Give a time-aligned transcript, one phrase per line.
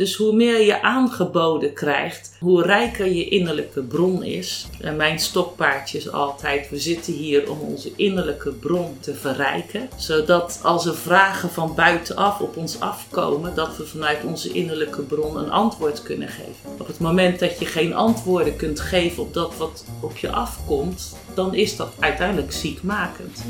[0.00, 4.66] Dus hoe meer je aangeboden krijgt, hoe rijker je innerlijke bron is.
[4.80, 9.88] En mijn stokpaardje is altijd, we zitten hier om onze innerlijke bron te verrijken.
[9.96, 15.36] Zodat als er vragen van buitenaf op ons afkomen, dat we vanuit onze innerlijke bron
[15.36, 16.70] een antwoord kunnen geven.
[16.78, 21.16] Op het moment dat je geen antwoorden kunt geven op dat wat op je afkomt,
[21.34, 23.42] dan is dat uiteindelijk ziekmakend.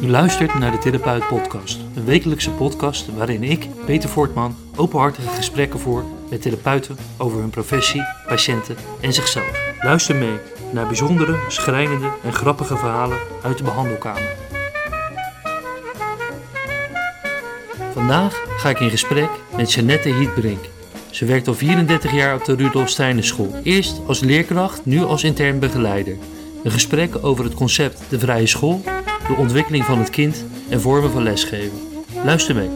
[0.00, 5.80] U luistert naar de Therapeut Podcast, een wekelijkse podcast waarin ik, Peter Voortman, openhartige gesprekken
[5.80, 9.74] voer met therapeuten over hun professie, patiënten en zichzelf.
[9.80, 10.38] Luister mee
[10.72, 14.36] naar bijzondere, schrijnende en grappige verhalen uit de behandelkamer.
[17.92, 20.64] Vandaag ga ik in gesprek met Jeannette Hietbrink.
[21.10, 23.54] Ze werkt al 34 jaar op de Rudolf Steiner School.
[23.62, 26.16] Eerst als leerkracht, nu als intern begeleider.
[26.64, 28.82] Een gesprek over het concept de vrije school
[29.26, 31.78] de ontwikkeling van het kind en vormen van lesgeven.
[32.24, 32.68] Luister mee.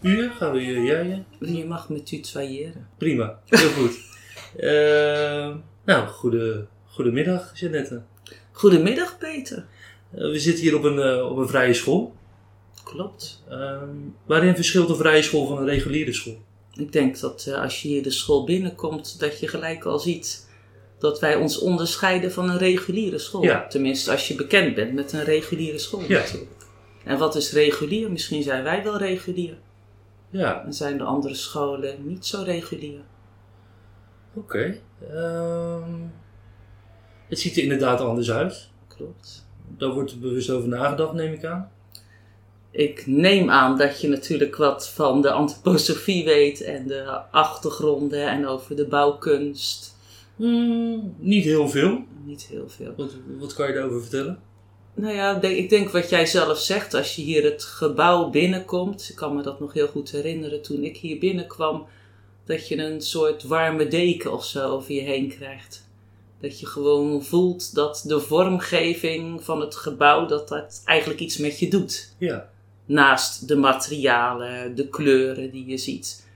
[0.00, 1.24] U, gaan we jij?
[1.40, 2.88] Je mag me tutoyeren.
[2.98, 3.98] Prima, heel goed.
[4.56, 5.56] Uh,
[5.90, 8.02] nou, goede, goedemiddag Jeannette.
[8.52, 9.66] Goedemiddag Peter.
[10.14, 12.14] Uh, we zitten hier op een, uh, op een vrije school.
[12.84, 13.44] Klopt.
[13.48, 16.42] Ehm, waarin verschilt een vrije school van een reguliere school?
[16.74, 20.50] Ik denk dat uh, als je hier de school binnenkomt, dat je gelijk al ziet
[20.98, 23.42] dat wij ons onderscheiden van een reguliere school.
[23.42, 23.66] Ja.
[23.66, 26.18] Tenminste, als je bekend bent met een reguliere school Ja.
[26.18, 26.50] natuurlijk.
[27.04, 28.10] En wat is regulier?
[28.10, 29.58] Misschien zijn wij wel regulier.
[30.30, 33.00] Ja, En zijn de andere scholen niet zo regulier.
[34.34, 34.78] oké.
[35.12, 35.90] Ehm,
[37.28, 38.68] het ziet er inderdaad anders uit.
[38.88, 39.46] Klopt.
[39.76, 41.71] Daar wordt er bewust over nagedacht, neem ik aan.
[42.72, 48.46] Ik neem aan dat je natuurlijk wat van de antroposofie weet en de achtergronden en
[48.46, 49.96] over de bouwkunst.
[50.36, 52.04] Hmm, niet heel veel.
[52.24, 52.94] Niet heel veel.
[52.96, 54.38] Wat, wat kan je daarover vertellen?
[54.94, 58.30] Nou ja, ik denk- ik denk wat jij zelf zegt, als je hier het gebouw
[58.30, 59.08] binnenkomt.
[59.10, 61.86] Ik kan me dat nog heel goed herinneren toen ik hier binnenkwam.
[62.44, 65.88] Dat je een soort warme deken of zo over je heen krijgt.
[66.40, 71.58] Dat je gewoon voelt dat de vormgeving van het gebouw, dat dat eigenlijk iets met
[71.58, 72.14] je doet.
[72.18, 72.50] Ja,
[72.92, 76.26] Naast de materialen, de kleuren die je ziet.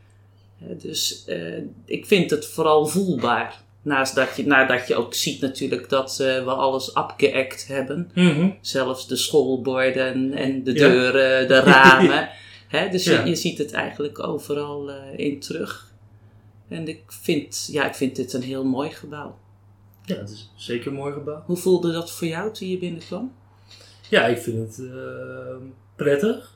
[0.58, 3.62] Dus eh, ik vind het vooral voelbaar.
[3.82, 8.10] Naast dat je, nadat je ook ziet natuurlijk dat eh, we alles abgeëkt hebben.
[8.14, 8.50] Mhm.
[8.60, 10.78] Zelfs de schoolborden en de Ja.
[10.88, 12.28] deuren, de ramen.
[12.68, 13.20] Hè, dus Ja.
[13.22, 15.92] je, je ziet het eigenlijk overal eh, in terug.
[16.68, 19.38] En ik vind, ja, ik vind dit een heel mooi gebouw.
[20.04, 21.42] ja, het is zeker een mooi gebouw.
[21.46, 23.32] Hoe voelde dat voor jou toen je binnenkwam?
[24.10, 25.56] Ja, ik vind het eh,
[25.96, 26.54] prettig.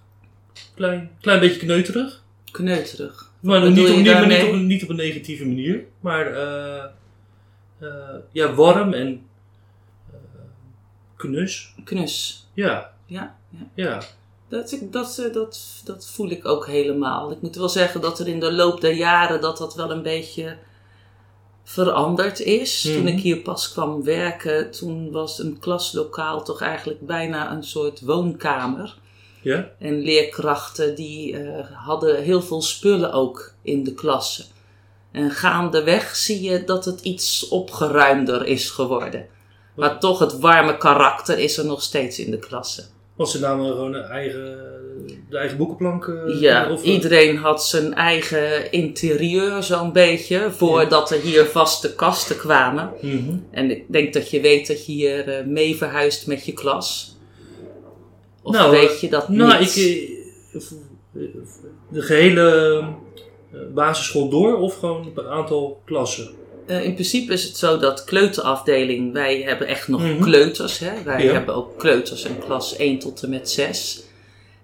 [0.75, 2.23] Klein, klein beetje kneuterig.
[2.51, 3.31] Kneuterig.
[3.41, 5.85] Maar niet op, niet, maar niet, op, een- niet op een negatieve manier.
[6.01, 6.85] Maar eh,
[7.79, 9.23] eh, ja, warm en
[10.13, 10.17] eh,
[11.17, 11.75] knus.
[11.85, 12.47] Knus.
[12.55, 13.67] Ja, Ja, ja.
[13.75, 14.03] ja.
[14.49, 17.31] Dat, dat, dat, dat voel ik ook helemaal.
[17.33, 20.03] Ik moet wel zeggen dat er in de loop der jaren dat dat wel een
[20.03, 20.57] beetje
[21.65, 22.81] veranderd is.
[22.83, 23.07] Toen Mhm.
[23.07, 28.97] ik hier pas kwam werken, toen was een klaslokaal toch eigenlijk bijna een soort woonkamer.
[29.43, 29.71] Ja?
[29.79, 34.45] En leerkrachten die eh, hadden heel veel spullen ook in de klassen.
[35.13, 39.27] En gaandeweg zie je dat het iets opgeruimder is geworden.
[39.77, 42.85] Maar toch het warme karakter is er nog steeds in de klassen.
[43.17, 44.59] Want ze namen gewoon een eigen,
[45.31, 46.07] de eigen boekenplank.
[46.07, 52.37] eh, Ja, of, iedereen had zijn eigen interieur zo'n beetje, voordat er hier vaste kasten
[52.37, 52.93] kwamen.
[53.01, 53.37] Mhm.
[53.51, 57.17] En ik denk dat je weet dat je hier eh, mee verhuist met je klas.
[58.43, 59.77] Of Nou, weet je dat Nou, niet?
[59.77, 59.85] ik,
[60.53, 60.61] eh,
[61.89, 62.79] de gehele
[63.53, 66.31] eh, basisschool door of gewoon een aantal klassen?
[66.67, 70.23] Eh, in principe is het zo dat kleuterafdeling, wij hebben echt nog Mhm.
[70.23, 70.79] kleuters.
[70.79, 71.03] Hè?
[71.05, 71.33] Wij Ja.
[71.33, 74.03] hebben ook kleuters in klas 1 tot en met 6.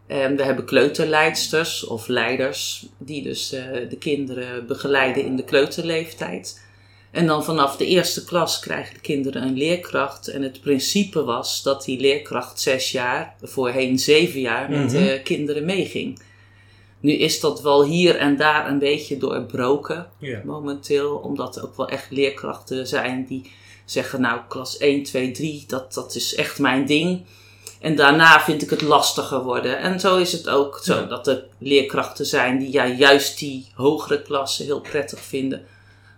[0.06, 3.48] En we hebben kleuterleidsters of leiders die dus
[3.88, 6.64] de kinderen begeleiden in de kleuterleeftijd.
[7.16, 10.28] En dan vanaf de eerste klas krijgen de kinderen een leerkracht.
[10.28, 15.04] En het principe was dat die leerkracht zes jaar, voorheen zeven jaar, met Mhm.
[15.04, 16.18] de kinderen meeging.
[17.00, 20.06] Nu is dat wel hier en daar een beetje doorbroken
[20.44, 21.16] momenteel.
[21.16, 23.50] Omdat er ook wel echt leerkrachten zijn die
[23.84, 27.24] zeggen, nou, klas 1, 2, 3, dat, dat is echt mijn ding.
[27.80, 29.78] En daarna vind ik het lastiger worden.
[29.78, 31.02] En zo is het ook zo Ja.
[31.02, 35.66] dat er leerkrachten zijn die ja, juist die hogere klassen heel prettig vinden.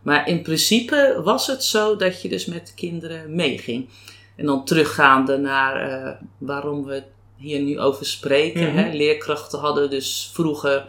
[0.09, 3.89] Maar in principe was het zo dat je dus met de kinderen meeging.
[4.37, 7.03] En dan teruggaande naar eh, waarom we
[7.37, 8.69] hier nu over spreken.
[8.69, 8.77] Mhm.
[8.77, 8.93] hè.
[8.93, 10.87] Leerkrachten hadden dus vroeger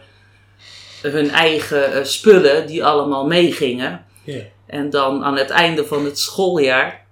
[1.02, 4.04] hun eigen eh, spullen die allemaal meegingen.
[4.66, 7.06] En dan aan het einde van het schooljaar,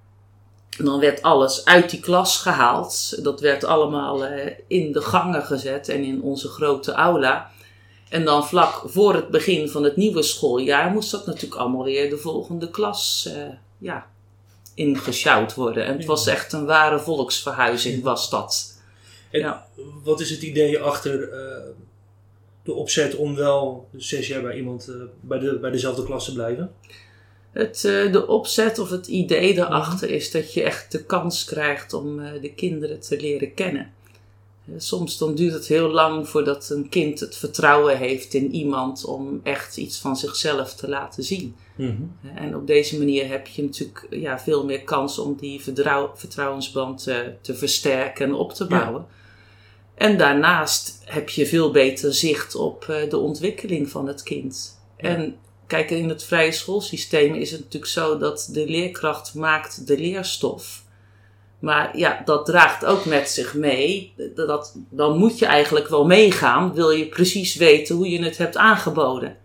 [0.79, 3.25] dan werd alles uit die klas gehaald.
[3.25, 7.51] Dat werd allemaal eh, in de gangen gezet en in onze grote aula.
[8.09, 12.11] En dan vlak voor het begin van het nieuwe schooljaar moest dat natuurlijk allemaal weer
[12.11, 13.43] de volgende klas uh,
[13.79, 14.11] ja,
[14.75, 15.85] ingesjouwd worden.
[15.85, 18.81] En het was echt een ware volksverhuizing, was dat.
[19.31, 19.67] En ja.
[20.05, 21.57] wat is het idee achter uh,
[22.63, 26.33] de opzet om wel zes jaar bij iemand uh, bij, de, bij dezelfde klas te
[26.33, 26.73] blijven?
[27.53, 27.81] Het,
[28.13, 32.53] de opzet of het idee daarachter is dat je echt de kans krijgt om de
[32.55, 33.93] kinderen te leren kennen.
[34.77, 39.41] Soms dan duurt het heel lang voordat een kind het vertrouwen heeft in iemand om
[39.43, 41.57] echt iets van zichzelf te laten zien.
[41.77, 45.61] Mm En op deze manier heb je natuurlijk ja, veel meer kans om die
[46.19, 49.07] vertrouwensband te, eh, te versterken en op te bouwen.
[49.95, 54.81] En daarnaast heb je veel beter zicht op eh, de ontwikkeling van het kind.
[54.99, 55.09] Ja.
[55.09, 55.37] En
[55.67, 60.87] kijk, in het vrije schoolsysteem is het natuurlijk zo dat de leerkracht maakt de leerstof.
[61.59, 64.13] Maar ja, dat draagt ook met zich mee.
[64.35, 68.57] Dat, dan moet je eigenlijk wel meegaan, wil je precies weten hoe je het hebt
[68.57, 69.37] aangeboden.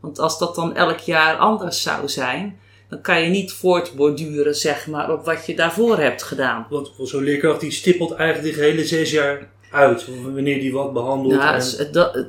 [0.00, 4.86] Want als dat dan elk jaar anders zou zijn, dan kan je niet voortborduren zeg
[4.86, 6.66] maar, op wat je daarvoor hebt gedaan.
[6.70, 11.34] Want zo'n leerkracht die stippelt eigenlijk die hele zes jaar uit, wanneer die wat behandelt.
[11.34, 11.92] Ja, en...
[11.92, 12.26] dat,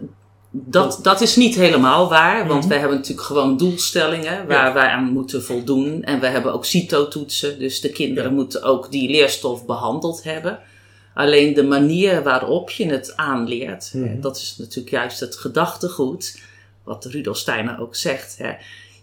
[0.51, 4.73] dat, dat is niet helemaal waar, want mm wij hebben natuurlijk gewoon doelstellingen waar ja.
[4.73, 6.03] wij aan moeten voldoen.
[6.03, 10.59] En we hebben ook CITO-toetsen, dus de kinderen moeten ook die leerstof behandeld hebben.
[11.13, 16.41] Alleen de manier waarop je het aanleert, mm dat is natuurlijk juist het gedachtegoed,
[16.83, 18.37] wat Rudolf Steiner ook zegt.
[18.37, 18.51] Hè.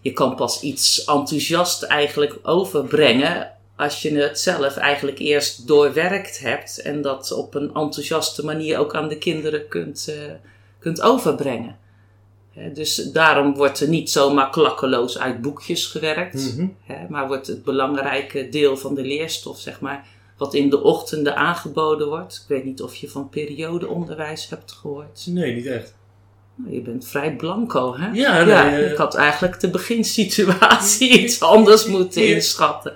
[0.01, 6.81] Je kan pas iets enthousiast eigenlijk overbrengen als je het zelf eigenlijk eerst doorwerkt hebt
[6.81, 10.07] en dat op een enthousiaste manier ook aan de kinderen kunt.
[10.09, 10.15] Uh,
[10.79, 11.77] kunt overbrengen.
[12.73, 16.75] Dus daarom wordt er niet zomaar klakkeloos uit boekjes gewerkt, mm
[17.09, 20.07] maar wordt het belangrijke deel van de leerstof, zeg maar,
[20.37, 22.35] wat in de ochtenden aangeboden wordt.
[22.35, 25.25] Ik weet niet of je van periodeonderwijs hebt gehoord.
[25.29, 25.95] Nee, niet echt.
[26.55, 28.09] Nou, je bent vrij blanco, hè?
[28.13, 32.93] Ja, nee, ja, ik had eigenlijk de beginsituatie iets anders moeten inschatten.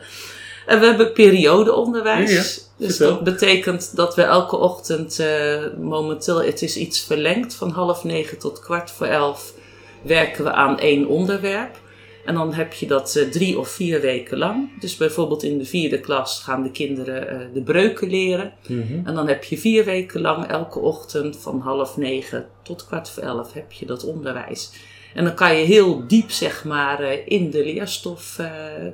[0.66, 2.70] En we hebben periodeonderwijs.
[2.82, 8.04] Dus dat betekent dat we elke ochtend uh, momenteel, het is iets verlengd, van half
[8.04, 9.54] negen tot kwart voor elf
[10.02, 11.80] werken we aan één onderwerp.
[12.26, 14.80] En dan heb je dat uh, drie of vier weken lang.
[14.80, 18.54] Dus bijvoorbeeld in de vierde klas gaan de kinderen uh, de breuken leren.
[18.68, 19.06] Mm -hmm.
[19.06, 23.24] En dan heb je vier weken lang elke ochtend van half negen tot kwart voor
[23.24, 24.72] elf heb je dat onderwijs.
[25.14, 28.40] En dan kan je heel diep zeg maar in de leerstof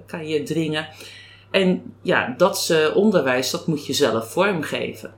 [0.05, 0.87] kan je dringen.
[1.51, 5.13] En ja, dat onderwijs, dat moet je zelf vormgeven.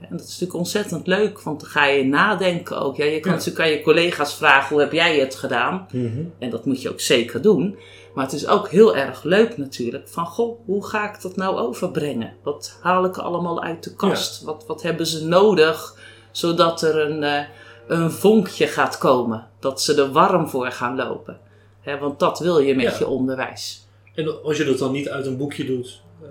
[0.00, 2.96] En dat is natuurlijk ontzettend leuk, want dan ga je nadenken ook.
[2.96, 3.36] Ja, je kan ja.
[3.36, 5.86] natuurlijk aan je collega's vragen, hoe heb jij het gedaan?
[5.92, 6.32] Mm -hmm.
[6.38, 7.78] En dat moet je ook zeker doen.
[8.14, 11.58] Maar het is ook heel erg leuk natuurlijk, van goh, hoe ga ik dat nou
[11.58, 12.34] overbrengen?
[12.42, 14.40] Wat haal ik allemaal uit de kast?
[14.40, 14.46] Ja.
[14.46, 15.98] Wat, wat hebben ze nodig,
[16.30, 17.40] zodat er een, uh,
[17.86, 19.48] een vonkje gaat komen?
[19.58, 21.38] Dat ze er warm voor gaan lopen.
[21.80, 22.98] He, want dat wil je met ja.
[22.98, 23.86] je onderwijs.
[24.14, 26.28] En als je dat dan niet uit een boekje doet, uh,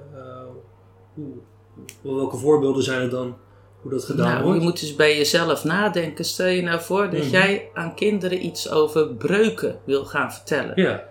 [1.13, 3.37] hoe, welke voorbeelden zijn er dan
[3.81, 4.59] hoe dat gedaan nou, wordt?
[4.59, 6.25] Je moet dus bij jezelf nadenken.
[6.25, 7.29] Stel je nou voor dat mm -hmm.
[7.29, 10.71] jij aan kinderen iets over breuken wil gaan vertellen.
[10.75, 11.03] Ja.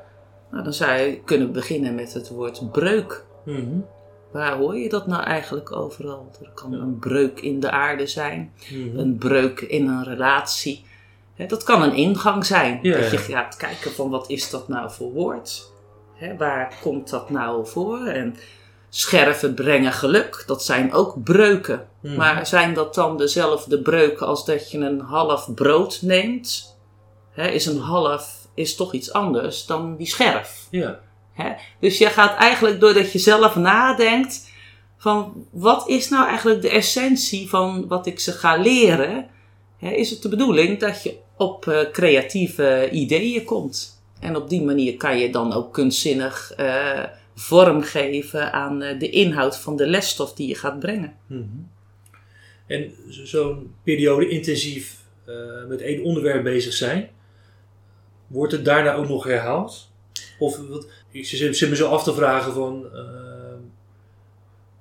[0.51, 3.25] Nou, dan zou je kunnen beginnen met het woord breuk.
[3.45, 3.87] Mm -hmm.
[4.31, 6.31] Waar hoor je dat nou eigenlijk overal?
[6.43, 6.79] Er kan ja.
[6.79, 8.99] een breuk in de aarde zijn, mm -hmm.
[8.99, 10.85] een breuk in een relatie.
[11.49, 12.79] Dat kan een ingang zijn.
[12.83, 15.73] Ja, dat je gaat kijken van wat is dat nou voor woord?
[16.21, 18.07] Hè, waar komt dat nou voor?
[18.07, 18.37] En
[18.89, 21.89] scherven brengen geluk, dat zijn ook breuken.
[22.01, 22.17] Mhm.
[22.17, 26.79] Maar zijn dat dan dezelfde breuken als dat je een half brood neemt?
[27.31, 30.67] Hè, is een half is toch iets anders dan die scherf.
[30.71, 31.01] Ja.
[31.33, 31.53] Hè?
[31.81, 34.51] Dus je gaat eigenlijk doordat je zelf nadenkt
[34.97, 39.27] van wat is nou eigenlijk de essentie van wat ik ze ga leren?
[39.79, 44.00] Hè, is het de bedoeling dat je op uh, creatieve ideeën komt?
[44.21, 49.11] En op die manier kan je dan ook kunstzinnig uh, vorm geven aan uh, de
[49.11, 51.15] inhoud van de lesstof die je gaat brengen.
[51.27, 51.69] Mm -hmm.
[52.67, 55.35] En zo'n periode intensief uh,
[55.69, 57.11] met één onderwerp bezig zijn,
[58.27, 59.91] wordt het daarna ook nog herhaald?
[60.39, 62.87] Of wat, ik zit me zo af te vragen van,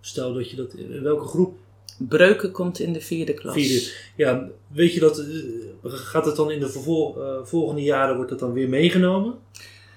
[0.02, 1.58] stel dat je dat, in welke groep
[1.98, 3.54] Breuken komt in de vierde klas.
[3.54, 3.92] Vierde.
[4.16, 5.26] Ja, weet je dat,
[5.84, 9.34] gaat het dan in de uh, volgende jaren, wordt dat dan weer meegenomen?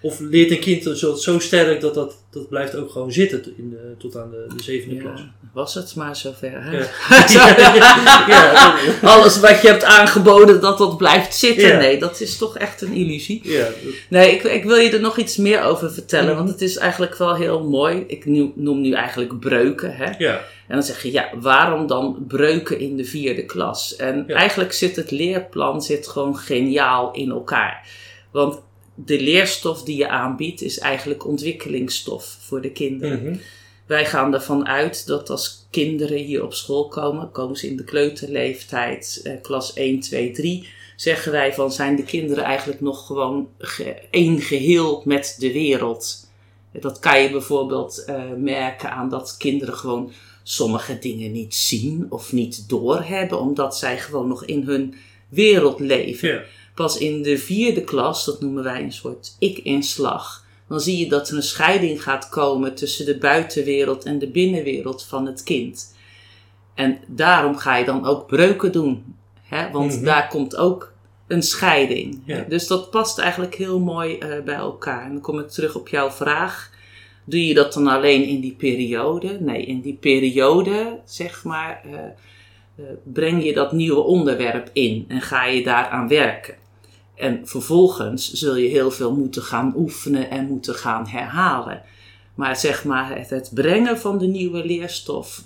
[0.03, 3.71] Of leert een kind zo, zo sterk dat dat, dat blijft ook gewoon zitten in
[3.71, 5.21] de- tot aan de, de zevende klas?
[5.21, 6.65] Ja, was het maar zover.
[6.65, 6.79] Hè?
[7.33, 7.57] Ja.
[8.29, 11.79] Ja, Alles wat je hebt aangeboden, dat dat blijft zitten.
[11.79, 13.43] Nee, dat is toch echt een illusie.
[14.09, 16.37] Nee, ik, ik wil je er nog iets meer over vertellen, Mhm.
[16.37, 18.05] want het is eigenlijk wel heel mooi.
[18.07, 19.95] Ik noem, noem nu eigenlijk breuken.
[19.97, 20.11] Hè?
[20.19, 20.35] ja.
[20.69, 23.97] En dan zeg je, ja, waarom dan breuken in de vierde klas?
[23.97, 27.89] En eigenlijk zit het leerplan zit gewoon geniaal in elkaar.
[28.31, 28.61] Want
[29.05, 33.23] de leerstof die je aanbiedt is eigenlijk ontwikkelingsstof voor de kinderen.
[33.25, 33.37] Mhm.
[33.87, 37.85] Wij gaan ervan uit dat als kinderen hier op school komen, komen ze in de
[37.85, 43.49] kleuterleeftijd, eh, klas 1, 2, 3, zeggen wij van zijn de kinderen eigenlijk nog gewoon
[43.59, 46.31] ge- één geheel met de wereld.
[46.73, 52.33] Dat kan je bijvoorbeeld eh, merken aan dat kinderen gewoon sommige dingen niet zien of
[52.33, 54.95] niet doorhebben, omdat zij gewoon nog in hun
[55.29, 56.29] wereld leven.
[56.29, 56.43] ja.
[56.75, 61.29] Pas in de vierde klas, dat noemen wij een soort ik-inslag, dan zie je dat
[61.29, 65.95] er een scheiding gaat komen tussen de buitenwereld en de binnenwereld van het kind.
[66.75, 69.71] En daarom ga je dan ook breuken doen, hè?
[69.71, 70.05] want Mhm.
[70.05, 70.93] daar komt ook
[71.27, 72.23] een scheiding.
[72.25, 72.45] Ja.
[72.49, 75.05] Dus dat past eigenlijk heel mooi eh, bij elkaar.
[75.05, 76.71] En dan kom ik terug op jouw vraag.
[77.25, 79.37] Doe je dat dan alleen in die periode?
[79.41, 81.93] Nee, in die periode, zeg maar, eh,
[82.77, 86.55] eh, breng je dat nieuwe onderwerp in en ga je daaraan werken.
[87.23, 91.83] En vervolgens zul je heel veel moeten gaan oefenen en moeten gaan herhalen.
[92.35, 95.45] Maar zeg maar, het, het brengen van de nieuwe leerstof,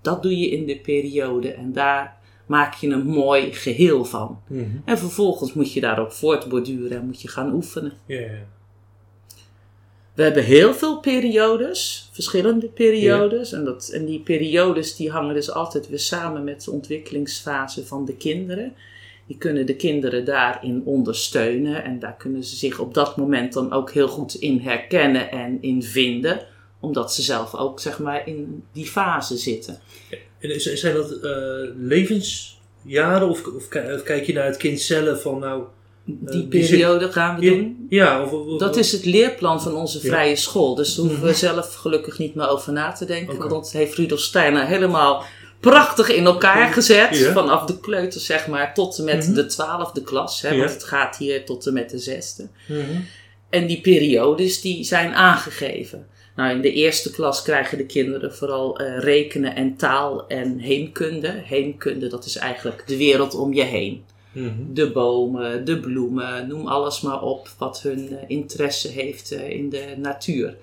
[0.00, 2.16] dat doe je in de periode en daar
[2.46, 4.40] maak je een mooi geheel van.
[4.48, 4.64] Mhm.
[4.84, 7.92] En vervolgens moet je daarop voortborduren en moet je gaan oefenen.
[10.14, 13.52] We hebben heel veel periodes, verschillende periodes.
[13.52, 18.04] En, dat, en die periodes die hangen dus altijd weer samen met de ontwikkelingsfase van
[18.04, 18.74] de kinderen.
[19.26, 23.72] Die kunnen de kinderen daarin ondersteunen en daar kunnen ze zich op dat moment dan
[23.72, 26.40] ook heel goed in herkennen en in vinden.
[26.80, 29.78] Omdat ze zelf ook zeg maar in die fase zitten.
[30.40, 31.30] En zijn dat eh,
[31.76, 35.62] levensjaren of, of, ki- of kijk je naar het kind zelf van nou...
[36.08, 37.86] Die die periode gaan we doen.
[37.88, 40.08] ja of, of- Dat is het leerplan van onze Ja.
[40.08, 40.74] vrije school.
[40.74, 41.38] Dus daar hoeven we Mhm.
[41.38, 43.38] zelf gelukkig niet meer over na te denken.
[43.38, 45.24] Want dat heeft Rudolf Steiner helemaal
[45.60, 47.18] prachtig in elkaar gezet.
[47.18, 47.32] Ja.
[47.32, 49.34] Vanaf de kleuter zeg maar tot en met Mhm.
[49.34, 50.42] de twaalfde klas.
[50.42, 50.58] Hè, Ja.
[50.58, 52.48] Want het gaat hier tot en met de zesde.
[52.68, 52.80] Mhm.
[53.50, 56.06] En die periodes die zijn aangegeven.
[56.36, 61.40] Nou, in de eerste klas krijgen de kinderen vooral eh, rekenen en taal en heemkunde.
[61.44, 64.52] Heemkunde, dat is eigenlijk de wereld om je heen Mhm.
[64.72, 69.68] de bomen, de bloemen, noem alles maar op wat hun eh, interesse heeft eh, in
[69.70, 70.56] de natuur.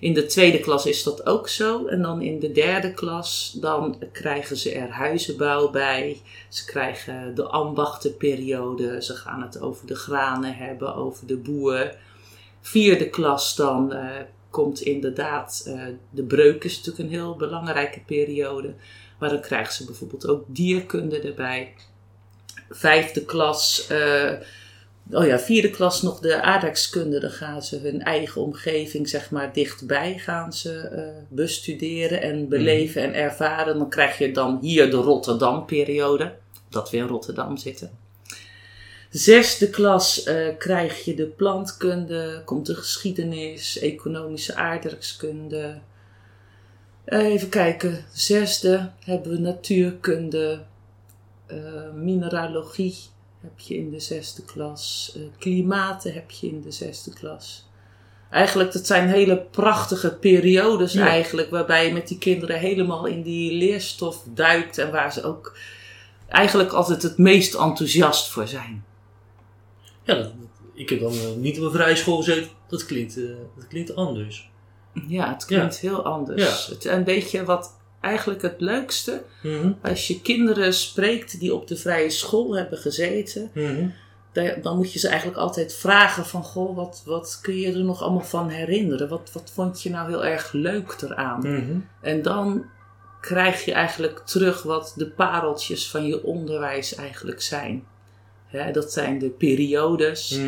[0.00, 1.86] In de tweede klas is dat ook zo.
[1.86, 6.20] En dan in de derde klas, dan krijgen ze er huizenbouw bij.
[6.48, 9.02] Ze krijgen de ambachtenperiode.
[9.02, 11.94] Ze gaan het over de granen hebben, over de boer.
[12.60, 14.08] Vierde klas dan eh,
[14.50, 18.74] komt inderdaad, eh, de breuk is natuurlijk een heel belangrijke periode.
[19.18, 21.74] Maar dan krijgen ze bijvoorbeeld ook dierkunde erbij
[22.70, 24.32] vijfde klas, eh,
[25.12, 27.20] oh ja, vierde klas nog de aardrijkskunde.
[27.20, 33.02] Dan gaan ze hun eigen omgeving, zeg maar, dichtbij gaan ze eh, bestuderen en beleven
[33.02, 33.78] en ervaren.
[33.78, 36.34] Dan krijg je dan hier de Rotterdam-periode,
[36.68, 37.90] dat we in Rotterdam zitten.
[39.10, 45.80] Zesde klas eh, krijg je de plantkunde, komt de geschiedenis, economische aardrijkskunde.
[47.04, 50.60] Eh, even kijken, zesde hebben we natuurkunde,
[51.94, 52.94] mineralogie
[53.40, 55.12] heb je in de zesde klas.
[55.16, 57.68] eh, klimaten heb je in de zesde klas.
[58.30, 61.06] Eigenlijk, dat zijn hele prachtige periodes Ja.
[61.06, 65.56] eigenlijk, waarbij je met die kinderen helemaal in die leerstof duikt en waar ze ook
[66.28, 68.84] eigenlijk altijd het meest enthousiast voor zijn.
[70.02, 70.32] Ja, dat-
[70.74, 72.50] ik heb dan eh, niet op een vrije school gezeten.
[72.68, 73.24] Dat klinkt, eh,
[73.56, 74.50] dat klinkt anders.
[75.08, 76.66] Ja, het klinkt heel anders.
[76.68, 76.74] Ja.
[76.74, 79.72] Het, en weet je wat eigenlijk het leukste, Mhm.
[79.82, 83.88] als je kinderen spreekt die op de vrije school hebben gezeten, Mhm.
[84.32, 87.84] da- dan moet je ze eigenlijk altijd vragen van, goh, wat, wat kun je er
[87.84, 89.08] nog allemaal van herinneren?
[89.08, 91.40] Wat, wat vond je nou heel erg leuk eraan?
[91.40, 91.78] Mhm.
[92.00, 92.64] En dan
[93.20, 97.84] krijg je eigenlijk terug wat de pareltjes van je onderwijs eigenlijk zijn.
[98.46, 100.40] Hè, dat zijn de periodes,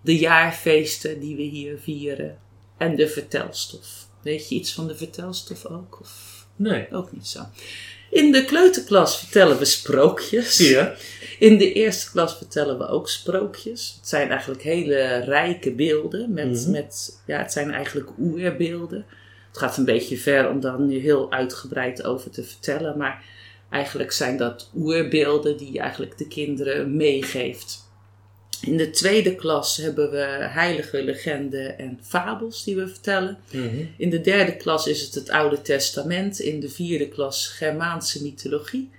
[0.00, 2.38] de jaarfeesten die we hier vieren
[2.78, 3.86] en de vertelstof.
[4.22, 5.98] Weet je iets van de vertelstof ook?
[6.00, 6.86] Of Nee.
[6.92, 7.40] ook niet zo?
[8.10, 10.58] In de kleuterklas vertellen we sprookjes.
[10.58, 10.94] Ja.
[11.38, 13.94] In de eerste klas vertellen we ook sprookjes.
[14.00, 16.32] Het zijn eigenlijk hele rijke beelden.
[16.32, 16.70] Met, Mhm.
[16.70, 19.04] met, ja, het zijn eigenlijk oerbeelden.
[19.48, 22.96] Het gaat een beetje ver om daar nu heel uitgebreid over te vertellen.
[22.96, 23.24] Maar
[23.70, 27.81] eigenlijk zijn dat oerbeelden die je eigenlijk de kinderen meegeeft.
[28.66, 33.38] In de tweede klas hebben we heilige legenden en fabels die we vertellen.
[33.50, 33.84] Mhm.
[33.96, 36.40] In de derde klas is het het Oude Testament.
[36.40, 38.90] In de vierde klas Germaanse mythologie.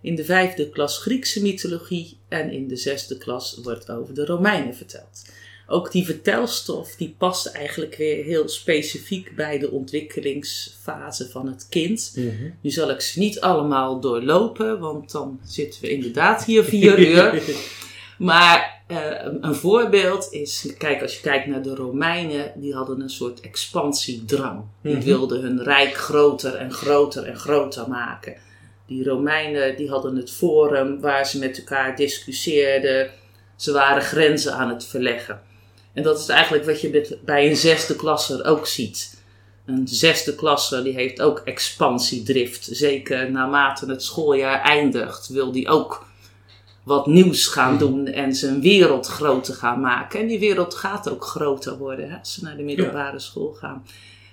[0.00, 2.16] In de vijfde klas Griekse mythologie.
[2.28, 5.24] En in de zesde klas wordt over de Romeinen verteld.
[5.66, 12.12] Ook die vertelstof die past eigenlijk weer heel specifiek bij de ontwikkelingsfase van het kind.
[12.14, 12.50] Mhm.
[12.60, 17.42] Nu zal ik ze niet allemaal doorlopen, want dan zitten we inderdaad hier vier uur.
[18.18, 23.10] Maar eh, een voorbeeld is, kijk, als je kijkt naar de Romeinen, die hadden een
[23.10, 24.62] soort expansiedrang.
[24.82, 25.04] Die Mhm.
[25.04, 28.34] wilden hun rijk groter en groter en groter maken.
[28.86, 33.10] Die Romeinen die hadden het forum waar ze met elkaar discussieerden.
[33.56, 35.40] Ze waren grenzen aan het verleggen.
[35.92, 39.16] En dat is eigenlijk wat je met- bij een zesde klasser ook ziet.
[39.66, 42.68] Een zesde klasser die heeft ook expansiedrift.
[42.70, 46.06] Zeker naarmate het schooljaar eindigt, wil die ook
[46.82, 50.20] wat nieuws gaan doen en zijn wereld groter gaan maken.
[50.20, 53.84] En die wereld gaat ook groter worden hè, als ze naar de middelbare school gaan.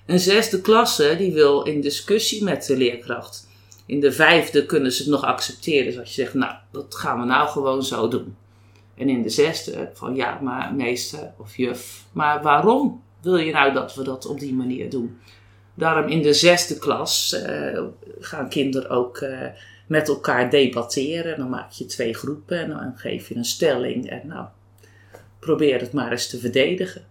[0.05, 3.47] Een zesde klasse die wil in discussie met de leerkracht.
[3.85, 5.85] In de vijfde kunnen ze het nog accepteren.
[5.85, 8.35] Dus als je zegt, nou, dat gaan we nou gewoon zo doen.
[8.95, 13.73] En in de zesde van, ja, maar meester of juf, maar waarom wil je nou
[13.73, 15.17] dat we dat op die manier doen?
[15.73, 17.83] Daarom in de zesde klas eh,
[18.19, 19.47] gaan kinderen ook eh,
[19.87, 21.37] met elkaar debatteren.
[21.37, 24.09] Dan maak je twee groepen en dan geef je een stelling.
[24.09, 24.45] En nou,
[25.39, 27.05] probeer het maar eens te verdedigen.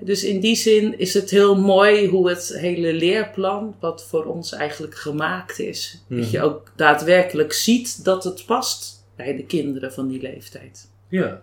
[0.00, 4.52] Dus in die zin is het heel mooi hoe het hele leerplan, wat voor ons
[4.52, 10.08] eigenlijk gemaakt is, dat je ook daadwerkelijk ziet dat het past bij de kinderen van
[10.08, 10.90] die leeftijd.
[11.08, 11.42] Ja.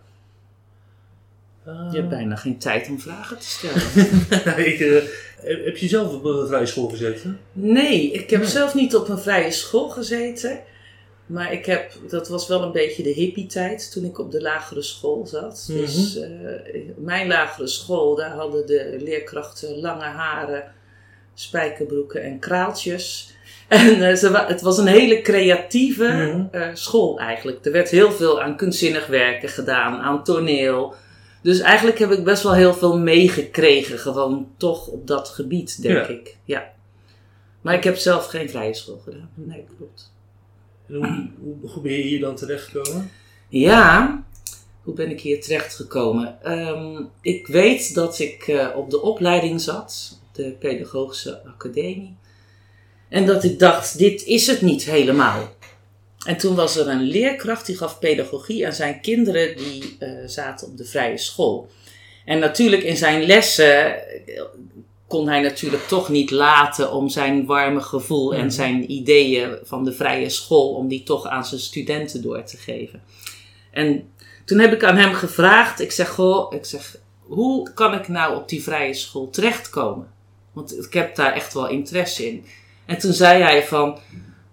[1.66, 1.92] Ah.
[1.92, 3.82] Je hebt bijna geen tijd om vragen te stellen.
[4.74, 5.04] ik, eh,
[5.42, 7.40] heb je zelf op een vrije school gezeten?
[7.52, 8.50] Nee, ik heb Nee.
[8.50, 10.60] zelf niet op een vrije school gezeten.
[11.26, 14.82] Maar ik heb, dat was wel een beetje de hippie-tijd toen ik op de lagere
[14.82, 15.66] school zat.
[15.70, 15.80] Mhm.
[15.80, 16.30] Dus eh,
[16.98, 20.64] mijn lagere school, daar hadden de leerkrachten lange haren,
[21.34, 23.26] spijkerbroeken en kraaltjes.
[23.68, 26.42] En eh, ze wa- het was een hele creatieve Mhm.
[26.52, 27.66] eh, school eigenlijk.
[27.66, 30.94] Er werd heel veel aan kunstzinnig werken gedaan, aan toneel.
[31.48, 35.98] Dus eigenlijk heb ik best wel heel veel meegekregen, gewoon toch op dat gebied, denk
[35.98, 36.08] Ja.
[36.08, 36.38] ik.
[36.44, 36.74] Ja.
[37.62, 39.30] Maar ik heb zelf geen vrije school gedaan.
[39.34, 40.14] Nee, klopt.
[40.88, 43.12] En hoe, hoe, hoe ben je hier dan terechtgekomen?
[43.50, 44.24] Ja,
[44.84, 46.44] hoe ben ik hier terechtgekomen?
[46.44, 52.16] Ehm ik weet dat ik eh, op de opleiding zat, op de Pedagogische Academie.
[53.10, 55.56] En dat ik dacht, dit is het niet helemaal.
[56.28, 60.68] En toen was er een leerkracht die gaf pedagogie aan zijn kinderen die eh, zaten
[60.68, 61.70] op de vrije school.
[62.26, 64.42] En natuurlijk in zijn lessen eh,
[65.08, 68.50] kon hij natuurlijk toch niet laten om zijn warme gevoel en Mhm.
[68.50, 73.02] zijn ideeën van de vrije school, om die toch aan zijn studenten door te geven.
[73.72, 74.10] En
[74.46, 78.36] toen heb ik aan hem gevraagd, ik zeg, goh, ik zeg, hoe kan ik nou
[78.36, 80.08] op die vrije school terechtkomen?
[80.54, 82.46] Want ik heb daar echt wel interesse in.
[82.86, 84.00] En toen zei hij van,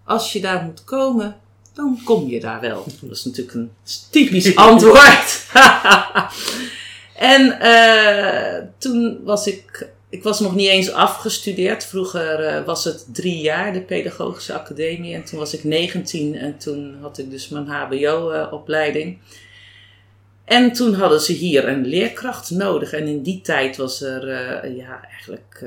[0.05, 1.37] als je daar moet komen,
[1.75, 2.85] dan kom je daar wel.
[3.01, 3.71] Dat is natuurlijk een
[4.11, 5.47] typisch antwoord.
[7.35, 11.85] en eh, toen was ik, ik was nog niet eens afgestudeerd.
[11.85, 15.15] Vroeger eh, was het drie jaar, de pedagogische academie.
[15.15, 19.19] En toen was ik 19 en toen had ik dus mijn hbo-opleiding.
[20.45, 22.93] En toen hadden ze hier een leerkracht nodig.
[22.93, 25.65] En in die tijd was er, eh, ja, eigenlijk,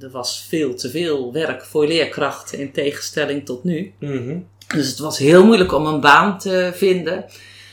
[0.00, 3.92] er was veel te veel werk voor leerkrachten in tegenstelling tot nu.
[3.98, 4.38] Mhm.
[4.74, 7.24] Dus het was heel moeilijk om een baan te vinden.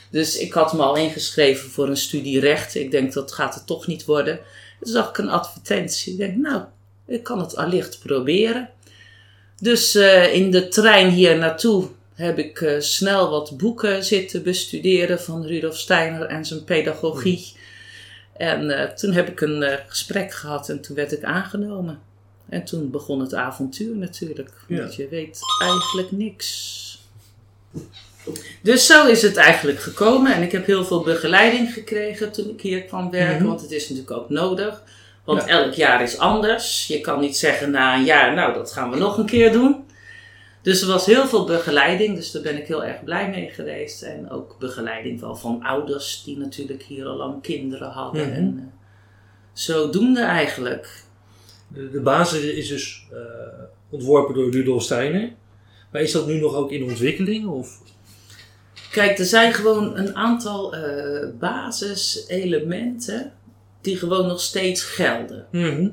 [0.09, 2.81] Dus ik had me al ingeschreven voor een studie rechten.
[2.81, 4.39] Ik denk dat gaat het toch niet worden.
[4.79, 6.11] Toen zag ik een advertentie.
[6.11, 6.61] Ik denk, nou,
[7.07, 8.69] ik kan het allicht proberen.
[9.59, 15.21] Dus eh, in de trein hier naartoe heb ik eh, snel wat boeken zitten bestuderen
[15.21, 17.53] van Rudolf Steiner en zijn pedagogie.
[18.37, 21.99] En eh, toen heb ik een gesprek gehad en toen werd ik aangenomen.
[22.49, 24.51] En toen begon het avontuur natuurlijk.
[24.67, 26.83] Want je weet eigenlijk niks.
[28.61, 30.33] Dus zo is het eigenlijk gekomen.
[30.33, 33.35] En ik heb heel veel begeleiding gekregen toen ik hier kwam werken.
[33.37, 33.45] Mhm.
[33.47, 34.83] Want het is natuurlijk ook nodig.
[35.23, 35.47] Want Ja.
[35.47, 36.87] elk jaar is anders.
[36.87, 39.83] Je kan niet zeggen na een jaar, nou dat gaan we nog een keer doen.
[40.61, 42.15] Dus er was heel veel begeleiding.
[42.15, 44.01] Dus daar ben ik heel erg blij mee geweest.
[44.01, 48.27] En ook begeleiding wel van ouders die natuurlijk hier al lang kinderen hadden.
[48.27, 48.35] Mhm.
[48.35, 48.65] En eh,
[49.53, 51.03] zodoende eigenlijk.
[51.75, 53.19] De, de basis is dus eh,
[53.89, 55.33] ontworpen door Rudolf Steiner.
[55.91, 57.47] Maar is dat nu nog ook in ontwikkeling?
[57.47, 57.81] Of?
[58.91, 63.33] Kijk, er zijn gewoon een aantal eh, basiselementen
[63.81, 65.47] die gewoon nog steeds gelden.
[65.51, 65.89] Mhm.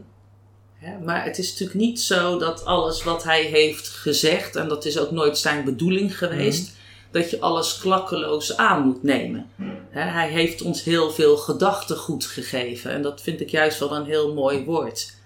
[1.05, 4.99] Maar het is natuurlijk niet zo dat alles wat hij heeft gezegd, en dat is
[4.99, 6.73] ook nooit zijn bedoeling geweest,
[7.11, 9.47] dat je alles klakkeloos aan moet nemen.
[9.91, 14.35] Hij heeft ons heel veel gedachtegoed gegeven en dat vind ik juist wel een heel
[14.35, 15.21] mooi woord.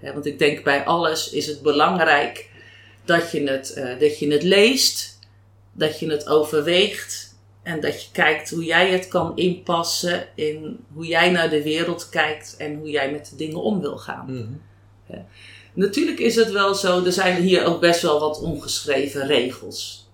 [0.00, 2.50] Want ik denk bij alles is het belangrijk
[3.04, 5.18] dat je het, eh, dat je het leest,
[5.72, 11.06] dat je het overweegt en dat je kijkt hoe jij het kan inpassen in hoe
[11.06, 14.24] jij naar de wereld kijkt en hoe jij met de dingen om wil gaan.
[14.26, 15.18] Mhm.
[15.72, 20.08] Natuurlijk is het wel zo, er zijn hier ook best wel wat ongeschreven regels.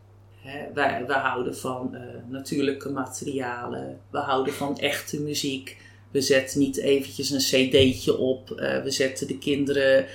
[0.75, 5.77] Wij, we houden van eh, natuurlijke materialen, we houden van echte muziek.
[6.15, 10.07] We zetten niet eventjes een cd'tje op, eh, we zetten de kinderen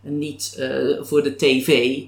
[0.00, 2.00] niet eh, voor de tv.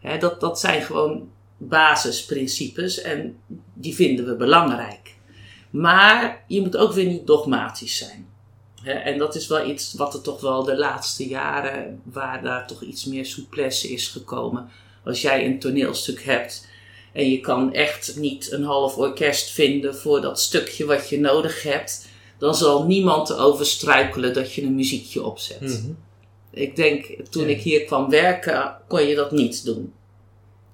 [0.00, 3.36] Hè, dat, dat zijn gewoon basisprincipes en
[3.74, 5.14] die vinden we belangrijk.
[5.70, 8.28] Maar je moet ook weer niet dogmatisch zijn.
[8.82, 12.66] Hè, en dat is wel iets wat er toch wel de laatste jaren, waar daar
[12.66, 14.68] toch iets meer souplesse is gekomen.
[15.04, 16.68] Als jij een toneelstuk hebt
[17.12, 21.62] en je kan echt niet een half orkest vinden voor dat stukje wat je nodig
[21.62, 25.60] hebt, dan zal niemand erover struikelen dat je een muziekje opzet.
[25.60, 25.90] Mhm.
[26.50, 27.48] Ik denk, toen Ja.
[27.48, 29.92] ik hier kwam werken, kon je dat niet doen.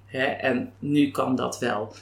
[0.06, 0.24] Hè?
[0.24, 1.92] En nu kan dat wel.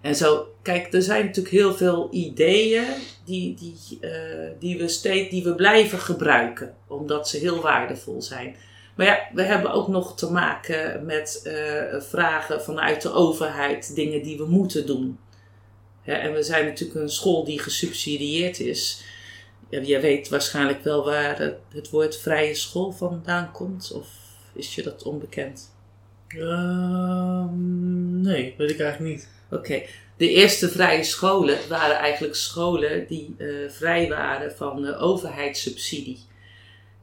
[0.00, 2.84] En zo, kijk, er zijn natuurlijk heel veel ideeën
[3.24, 8.56] die, die, eh, die, we steeds, die we blijven gebruiken, omdat ze heel waardevol zijn.
[8.96, 14.22] Maar ja, we hebben ook nog te maken met eh, vragen vanuit de overheid, dingen
[14.22, 15.18] die we moeten doen.
[16.04, 19.04] Hè, en we zijn natuurlijk een school die gesubsidieerd is.
[19.68, 24.08] Ja, jij weet waarschijnlijk wel waar het, het woord vrije school vandaan komt, of
[24.52, 25.72] is je dat onbekend?
[26.28, 29.28] Ehm, nee, weet ik eigenlijk niet.
[29.50, 29.82] Oké,
[30.16, 36.18] de eerste vrije scholen waren eigenlijk scholen die eh, vrij waren van eh, overheidssubsidie.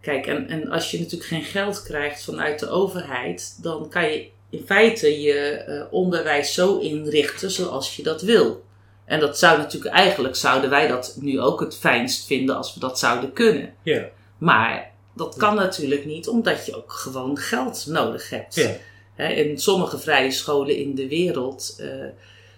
[0.02, 4.30] Kijk, en, en als je natuurlijk geen geld krijgt vanuit de overheid, dan kan je
[4.50, 8.64] in feite je eh, onderwijs zo inrichten zoals je dat wil.
[9.12, 12.80] En dat zou natuurlijk, eigenlijk zouden wij dat nu ook het fijnst vinden als we
[12.80, 13.74] dat zouden kunnen.
[13.84, 14.06] Ja.
[14.38, 18.56] Maar dat kan natuurlijk niet, omdat je ook gewoon geld nodig hebt.
[18.56, 19.28] Ja.
[19.28, 21.88] In sommige vrije scholen in de wereld eh,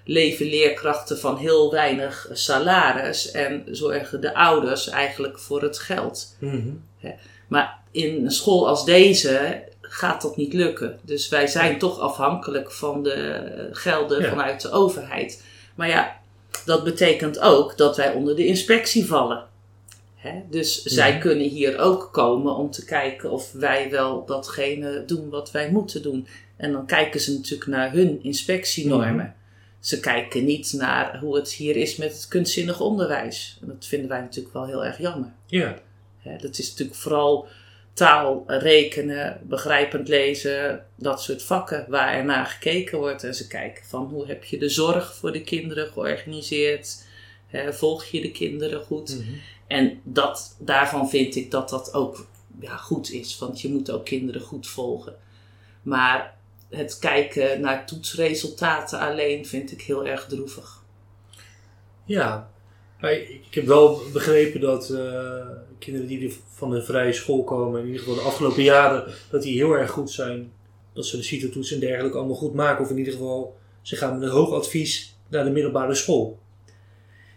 [0.06, 6.36] leven leerkrachten van heel weinig salaris en zorgen de ouders eigenlijk voor het geld.
[6.40, 6.70] Mhm.
[7.48, 11.00] Maar in een school als deze gaat dat niet lukken.
[11.02, 14.30] Dus wij zijn toch afhankelijk van de gelden Ja.
[14.30, 15.44] vanuit de overheid.
[15.76, 16.22] Maar ja,
[16.66, 19.46] dat betekent ook dat wij onder de inspectie vallen.
[20.16, 20.42] Hè?
[20.50, 25.52] Dus zij kunnen hier ook komen om te kijken of wij wel datgene doen wat
[25.52, 26.28] wij moeten doen.
[26.56, 29.36] En dan kijken ze natuurlijk naar hun inspectienormen.
[29.80, 33.58] Ze kijken niet naar hoe het hier is met het kunstzinnig onderwijs.
[33.62, 35.32] En dat vinden wij natuurlijk wel heel erg jammer.
[35.46, 35.80] Ja.
[36.20, 37.48] Hè, dat is natuurlijk vooral
[37.94, 43.24] taal, rekenen, begrijpend lezen, dat soort vakken waar er naar gekeken wordt.
[43.24, 47.06] En ze kijken van hoe heb je de zorg voor de kinderen georganiseerd?
[47.48, 49.18] Hè, volg je de kinderen goed?
[49.20, 49.34] Mhm.
[49.68, 52.28] En dat, daarvan vind ik dat dat ook
[52.60, 55.16] ja, goed is, want je moet ook kinderen goed volgen.
[55.82, 56.38] Maar
[56.70, 60.82] het kijken naar toetsresultaten alleen vind ik heel erg droevig.
[62.06, 62.52] Ja,
[63.00, 65.46] ik heb wel begrepen dat eh,
[65.84, 69.56] kinderen die van de vrije school komen, in ieder geval de afgelopen jaren, dat die
[69.58, 70.52] heel erg goed zijn.
[70.94, 72.84] Dat ze de CITO-toets en dergelijke allemaal goed maken.
[72.84, 76.40] Of in ieder geval, ze gaan met een hoog advies naar de middelbare school.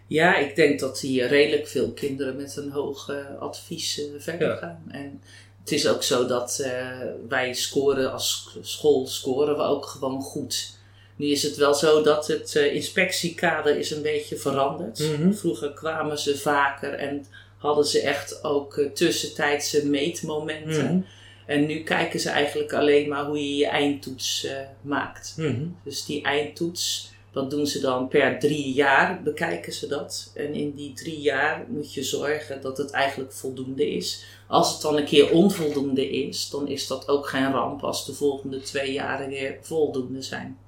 [0.06, 4.48] Ja, ik denk dat hier redelijk veel kinderen met een hoog eh, advies eh, verder
[4.48, 4.56] Ja.
[4.56, 4.85] gaan.
[4.88, 5.20] En
[5.61, 6.88] het is ook zo dat eh,
[7.28, 10.74] wij scoren als school scoren we ook gewoon goed.
[11.16, 14.98] Nu is het wel zo dat het inspectiekader is een beetje veranderd.
[14.98, 15.32] Mhm.
[15.32, 17.26] Vroeger kwamen ze vaker en
[17.57, 20.85] hadden ze echt ook eh, tussentijdse meetmomenten.
[20.85, 21.01] Mhm.
[21.47, 25.35] En nu kijken ze eigenlijk alleen maar hoe je je eindtoets eh, maakt.
[25.37, 25.66] Mhm.
[25.85, 30.31] Dus die eindtoets, dat doen ze dan per drie jaar, bekijken ze dat.
[30.35, 34.25] En in die drie jaar moet je zorgen dat het eigenlijk voldoende is.
[34.49, 38.14] Als het dan een keer onvoldoende is, dan is dat ook geen ramp als de
[38.14, 40.59] volgende twee jaren weer voldoende zijn.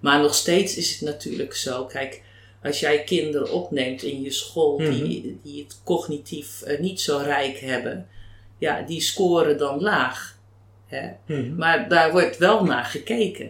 [0.00, 2.22] Maar nog steeds is het natuurlijk zo, kijk,
[2.64, 7.58] als jij kinderen opneemt in je school die, die het cognitief eh, niet zo rijk
[7.58, 8.08] hebben,
[8.58, 10.38] ja, die scoren dan laag.
[10.86, 11.10] Hè?
[11.26, 11.54] Mhm.
[11.54, 13.48] Maar daar wordt wel naar gekeken.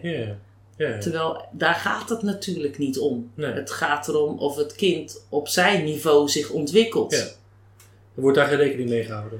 [0.77, 3.31] Terwijl daar gaat het natuurlijk niet om.
[3.35, 3.51] Nee.
[3.51, 7.11] Het gaat erom of het kind op zijn niveau zich ontwikkelt.
[7.11, 7.23] Ja.
[8.15, 9.39] Er wordt daar geen rekening mee gehouden.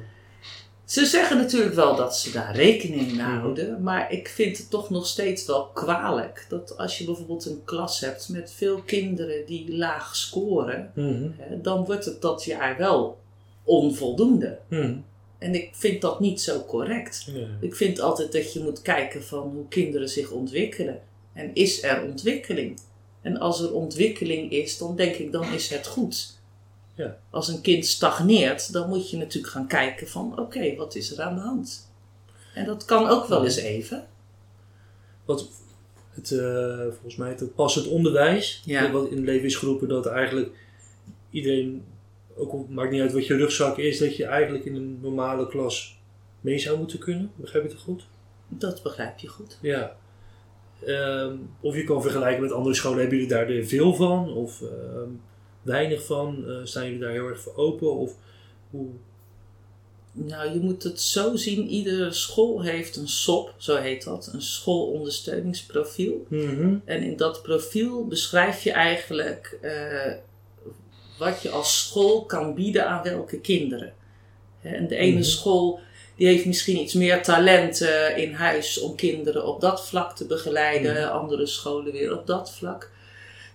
[0.86, 4.90] Ze zeggen natuurlijk wel dat ze daar rekening mee houden, maar ik vind het toch
[4.90, 9.76] nog steeds wel kwalijk dat als je bijvoorbeeld een klas hebt met veel kinderen die
[9.78, 11.28] laag scoren, Mhm.
[11.38, 13.18] hè, dan wordt het dat jaar wel
[13.64, 14.58] onvoldoende.
[14.68, 14.96] Mhm.
[15.38, 17.28] En ik vind dat niet zo correct.
[17.60, 21.02] Ik vind altijd dat je moet kijken van hoe kinderen zich ontwikkelen.
[21.34, 22.80] En is er ontwikkeling?
[23.22, 26.35] En als er ontwikkeling is, dan denk ik, dan is het goed.
[26.96, 27.18] Ja.
[27.30, 31.24] Als een kind stagneert, dan moet je natuurlijk gaan kijken van, oké, wat is er
[31.24, 31.92] aan de hand?
[32.54, 34.08] En dat kan ook wel eens even.
[35.26, 35.50] Wat
[36.10, 38.92] het, eh, volgens mij het passend onderwijs, Ja.
[38.92, 40.52] wat in het leven is geroepen dat eigenlijk
[41.30, 41.84] iedereen,
[42.36, 45.48] ook al maakt niet uit wat je rugzak is, dat je eigenlijk in een normale
[45.48, 46.00] klas
[46.42, 47.32] mee zou moeten kunnen.
[47.36, 48.06] Begrijp je het goed?
[48.48, 49.58] Dat begrijp je goed.
[49.62, 49.96] Ja.
[50.86, 53.00] Ehm, of je kan vergelijken met andere scholen.
[53.00, 54.34] Hebben jullie daar veel van?
[54.34, 55.10] Of ehm,
[55.66, 56.44] weinig van?
[56.48, 57.96] Eh, staan jullie daar heel erg voor open?
[57.96, 58.14] Of
[58.70, 58.88] hoe?
[60.12, 61.68] Nou, je moet het zo zien.
[61.68, 64.30] Iedere school heeft een SOP, zo heet dat.
[64.34, 66.26] Een schoolondersteuningsprofiel.
[66.86, 70.12] En in dat profiel beschrijf je eigenlijk eh,
[71.20, 73.94] wat je als school kan bieden aan welke kinderen.
[74.62, 75.24] En de ene Mhm.
[75.24, 75.80] school
[76.16, 80.26] die heeft misschien iets meer talent eh, in huis om kinderen op dat vlak te
[80.26, 80.94] begeleiden.
[80.94, 81.12] Mhm.
[81.12, 82.92] Andere scholen weer op dat vlak.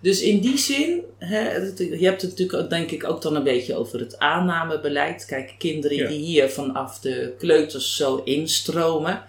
[0.01, 3.75] Dus in die zin, hè, je hebt het natuurlijk denk ik ook dan een beetje
[3.75, 5.25] over het aannamebeleid.
[5.25, 6.07] Kijk, kinderen Ja.
[6.07, 9.23] die hier vanaf de kleuters zo instromen.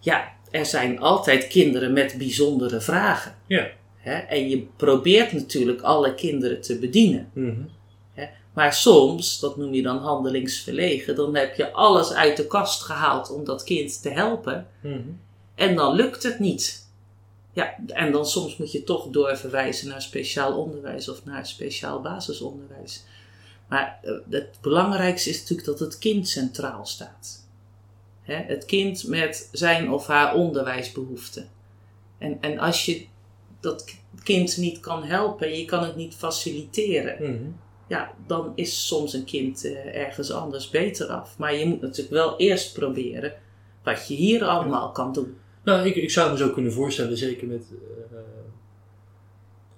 [0.00, 3.34] Ja, er zijn altijd kinderen met bijzondere vragen.
[3.46, 3.66] Ja.
[3.96, 4.14] Hè?
[4.18, 7.30] En je probeert natuurlijk alle kinderen te bedienen.
[7.34, 7.60] Mhm.
[8.54, 13.30] Maar soms, dat noem je dan handelingsverlegen, dan heb je alles uit de kast gehaald
[13.30, 14.66] om dat kind te helpen.
[14.82, 14.98] Mhm.
[15.54, 16.83] En dan lukt het niet.
[17.54, 23.04] Ja, en dan soms moet je toch doorverwijzen naar speciaal onderwijs of naar speciaal basisonderwijs.
[23.68, 27.42] Maar eh, het belangrijkste is natuurlijk dat het kind centraal staat.
[28.22, 31.48] Het kind met zijn of haar onderwijsbehoeften.
[32.18, 33.06] En, en als je
[33.60, 37.50] dat kind niet kan helpen, je kan het niet faciliteren, Mhm.
[37.88, 41.38] ja, dan is soms een kind eh, ergens anders beter af.
[41.38, 43.32] Maar je moet natuurlijk wel eerst proberen
[43.82, 45.36] wat je hier allemaal kan doen.
[45.64, 47.64] Nou, ik, ik zou me zo kunnen voorstellen, zeker met
[48.12, 48.18] eh,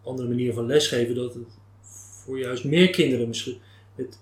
[0.02, 1.44] andere manieren van lesgeven, dat het
[2.24, 3.58] voor juist meer kinderen misschien,
[3.96, 4.18] met,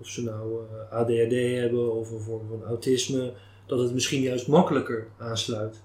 [0.00, 3.32] of ze nou eh, ADHD hebben of een vorm van autisme,
[3.66, 5.82] dat het misschien juist makkelijker aansluit.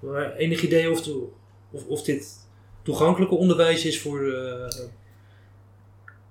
[0.00, 1.26] Maar enig idee of, de-
[1.70, 2.48] of, of dit
[2.82, 4.32] toegankelijke onderwijs is voor.
[4.32, 4.84] eh,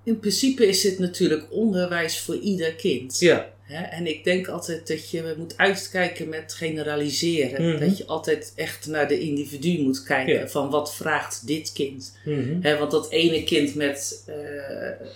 [0.02, 3.18] In principe is dit natuurlijk onderwijs voor ieder kind.
[3.18, 3.52] ja.
[3.64, 3.82] Hè?
[3.82, 7.68] En ik denk altijd dat je moet uitkijken met generaliseren.
[7.70, 7.80] Mhm.
[7.88, 10.34] Dat je altijd echt naar de individu moet kijken.
[10.34, 10.48] Ja.
[10.48, 12.16] Van wat vraagt dit kind?
[12.24, 12.58] Mhm.
[12.60, 15.06] Hè, want dat ene kind met eh,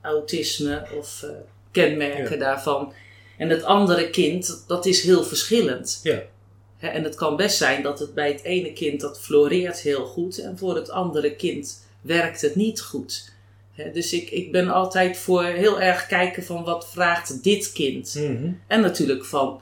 [0.00, 1.30] autisme of eh,
[1.70, 2.44] kenmerken Ja.
[2.44, 2.92] daarvan.
[3.38, 6.00] En het andere kind, dat is heel verschillend.
[6.02, 6.22] Ja.
[6.78, 10.06] Hè, en het kan best zijn dat het bij het ene kind dat floreert heel
[10.06, 10.38] goed.
[10.38, 13.32] En voor het andere kind werkt het niet goed.
[13.92, 18.14] Dus ik, ik ben altijd voor heel erg kijken van wat vraagt dit kind.
[18.14, 18.52] Mhm.
[18.66, 19.60] En natuurlijk van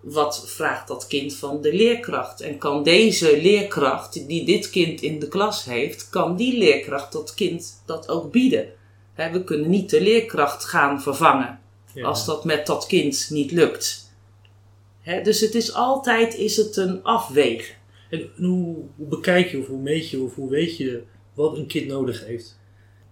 [0.00, 2.40] wat vraagt dat kind van de leerkracht.
[2.40, 7.34] En kan deze leerkracht die dit kind in de klas heeft, kan die leerkracht dat
[7.34, 8.68] kind dat ook bieden?
[9.14, 11.60] We kunnen niet de leerkracht gaan vervangen
[11.94, 12.06] Ja.
[12.06, 14.12] als dat met dat kind niet lukt.
[15.22, 17.74] Dus het is altijd is het een afwegen.
[18.10, 21.02] En hoe, hoe bekijk je of hoe meet je of hoe weet je
[21.34, 22.58] wat een kind nodig heeft?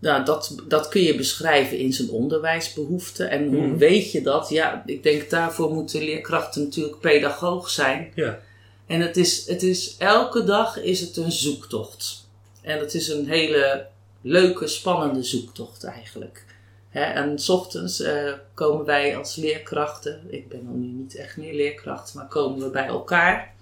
[0.02, 3.30] Nou, dat, dat kun je beschrijven in zijn onderwijsbehoeften.
[3.30, 3.76] En hoe Mhm.
[3.76, 4.48] weet je dat?
[4.48, 8.12] Ja, ik denk daarvoor moeten leerkrachten natuurlijk pedagoog zijn.
[8.14, 8.38] Ja.
[8.86, 12.28] En het is, het is, elke dag is het een zoektocht.
[12.62, 13.86] En het is een hele
[14.20, 16.44] leuke, spannende zoektocht eigenlijk.
[16.90, 21.54] En s ochtends eh, komen wij als leerkrachten, ik ben nog nu niet echt meer
[21.54, 23.54] leerkracht, maar komen we bij elkaar.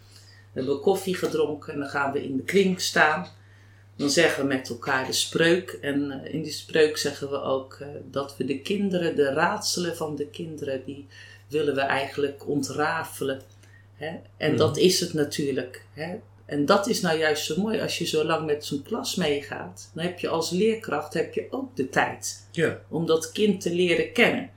[0.53, 3.26] We hebben koffie gedronken en dan gaan we in de kring staan.
[4.00, 5.70] Dan zeggen we met elkaar de spreuk.
[5.80, 9.96] En eh, in die spreuk zeggen we ook eh, dat we de kinderen, de raadselen
[9.96, 11.06] van de kinderen, die
[11.48, 13.40] willen we eigenlijk ontrafelen.
[13.94, 14.16] Hè?
[14.36, 14.56] En Mhm.
[14.56, 15.84] dat is het natuurlijk.
[15.92, 16.14] Hè?
[16.46, 19.90] En dat is nou juist zo mooi als je zo lang met zo'n klas meegaat.
[19.94, 22.80] Dan heb je als leerkracht heb je ook de tijd Ja.
[22.88, 24.50] om dat kind te leren kennen.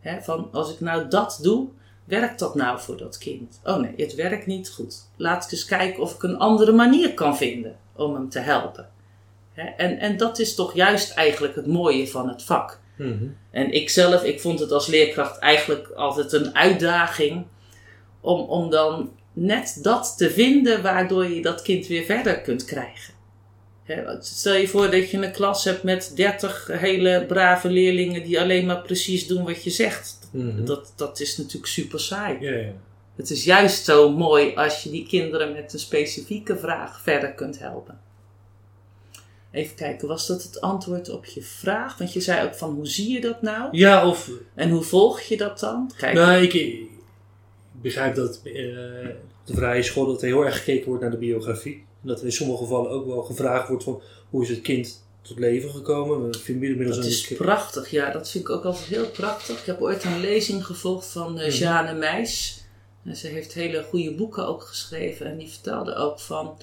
[0.00, 0.22] Hè?
[0.22, 1.68] Van als ik nou dat doe,
[2.04, 3.60] werkt dat nou voor dat kind?
[3.64, 4.96] Oh nee, het werkt niet goed.
[5.16, 8.88] Laat ik eens kijken of ik een andere manier kan vinden om hem te helpen.
[9.52, 9.64] Hè?
[9.64, 12.80] En, en dat is toch juist eigenlijk het mooie van het vak.
[12.96, 13.26] Mhm.
[13.50, 17.44] En ik zelf, ik vond het als leerkracht eigenlijk altijd een uitdaging
[18.20, 23.14] om, om dan net dat te vinden waardoor je dat kind weer verder kunt krijgen.
[24.20, 28.66] Stel je voor dat je een klas hebt met 30 hele brave leerlingen die alleen
[28.66, 30.18] maar precies doen wat je zegt.
[30.34, 30.64] Mhm.
[30.64, 32.36] Dat, dat is natuurlijk super saai.
[32.40, 32.72] Ja, ja.
[33.16, 37.58] Het is juist zo mooi als je die kinderen met een specifieke vraag verder kunt
[37.58, 38.00] helpen.
[39.50, 41.98] Even kijken, was dat het antwoord op je vraag?
[41.98, 43.76] Want je zei ook van hoe zie je dat nou?
[43.76, 45.90] ja, of En hoe volg je dat dan?
[45.96, 46.88] Kijk, Nou, ik, ik
[47.72, 49.08] begrijp dat eh,
[49.40, 51.84] op de vrije school dat er heel erg gekeken wordt naar de biografie.
[52.02, 55.03] En dat er in sommige gevallen ook wel gevraagd wordt van hoe is het kind
[55.24, 56.30] tot leven gekomen.
[56.30, 59.58] We vinden inmiddels Dat is prachtig, ja, dat vind ik ook altijd heel prachtig.
[59.58, 61.48] Ik heb ooit een lezing gevolgd van Mhm.
[61.48, 62.62] Jeanne Meijs.
[63.04, 65.26] En ze heeft hele goede boeken ook geschreven.
[65.26, 66.58] En die vertelde ook van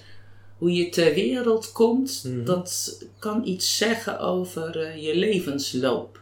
[0.58, 2.24] hoe je ter wereld komt.
[2.26, 2.44] Mhm.
[2.44, 6.20] Dat kan iets zeggen over eh, je levensloop.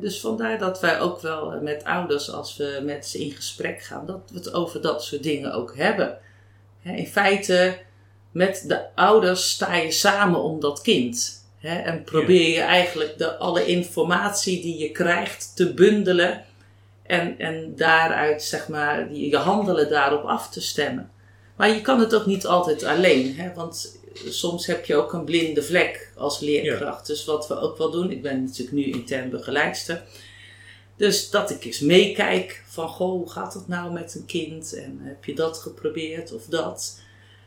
[0.00, 3.82] Dus vandaar dat wij ook wel eh, met ouders, als we met ze in gesprek
[3.82, 6.18] gaan, dat we het over dat soort dingen ook hebben.
[6.82, 7.78] In feite,
[8.30, 11.37] met de ouders sta je samen om dat kind.
[11.68, 16.44] Hè, en probeer je eigenlijk de, alle informatie die je krijgt te bundelen.
[17.02, 21.10] En, en daaruit, zeg maar, je je handelen daarop af te stemmen.
[21.56, 23.36] Maar je kan het ook niet altijd alleen.
[23.36, 23.54] Hè?
[23.54, 27.06] Want soms heb je ook een blinde vlek als leerkracht.
[27.06, 30.02] Dus wat we ook wel doen, ik ben natuurlijk nu intern begeleidster.
[30.96, 34.74] Dus dat ik eens meekijk van, goh, hoe gaat het nou met een kind?
[34.74, 37.00] En heb je dat geprobeerd of dat?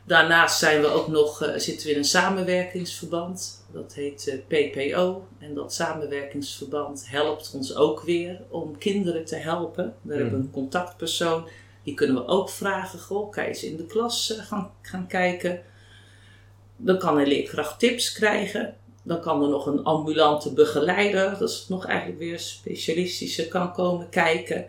[0.04, 3.61] Daarnaast zijn we ook nog, eh, zitten we in een samenwerkingsverband.
[3.72, 5.26] Dat heet eh, PPO.
[5.38, 9.94] En dat samenwerkingsverband helpt ons ook weer om kinderen te helpen.
[10.02, 11.48] We hebben een contactpersoon.
[11.82, 12.98] Die kunnen we ook vragen.
[12.98, 15.62] Goh, kan je eens in de klas eh, gaan, gaan kijken.
[16.76, 18.76] Dan kan een leerkracht tips krijgen.
[19.02, 24.08] Dan kan er nog een ambulante begeleider, dat is nog eigenlijk weer specialistische, kan komen
[24.08, 24.66] kijken.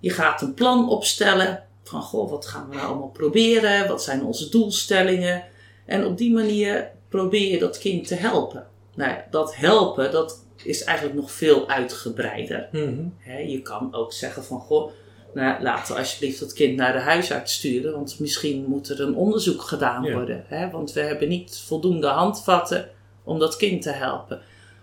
[0.00, 3.88] Je gaat een plan opstellen van, goh, wat gaan we nou allemaal proberen?
[3.88, 5.44] Wat zijn onze doelstellingen?
[5.84, 8.66] En op die manier probeer je dat kind te helpen.
[8.94, 12.68] Nou ja, dat helpen, dat is eigenlijk nog veel uitgebreider.
[12.72, 13.04] Mhm.
[13.46, 14.90] Je kan ook zeggen van, goh,
[15.34, 19.14] nou, laten we alsjeblieft dat kind naar de huisarts sturen, want misschien moet er een
[19.14, 20.12] onderzoek gedaan Ja.
[20.12, 20.44] worden.
[20.72, 22.88] Want we hebben niet voldoende handvatten
[23.24, 24.40] om dat kind te helpen.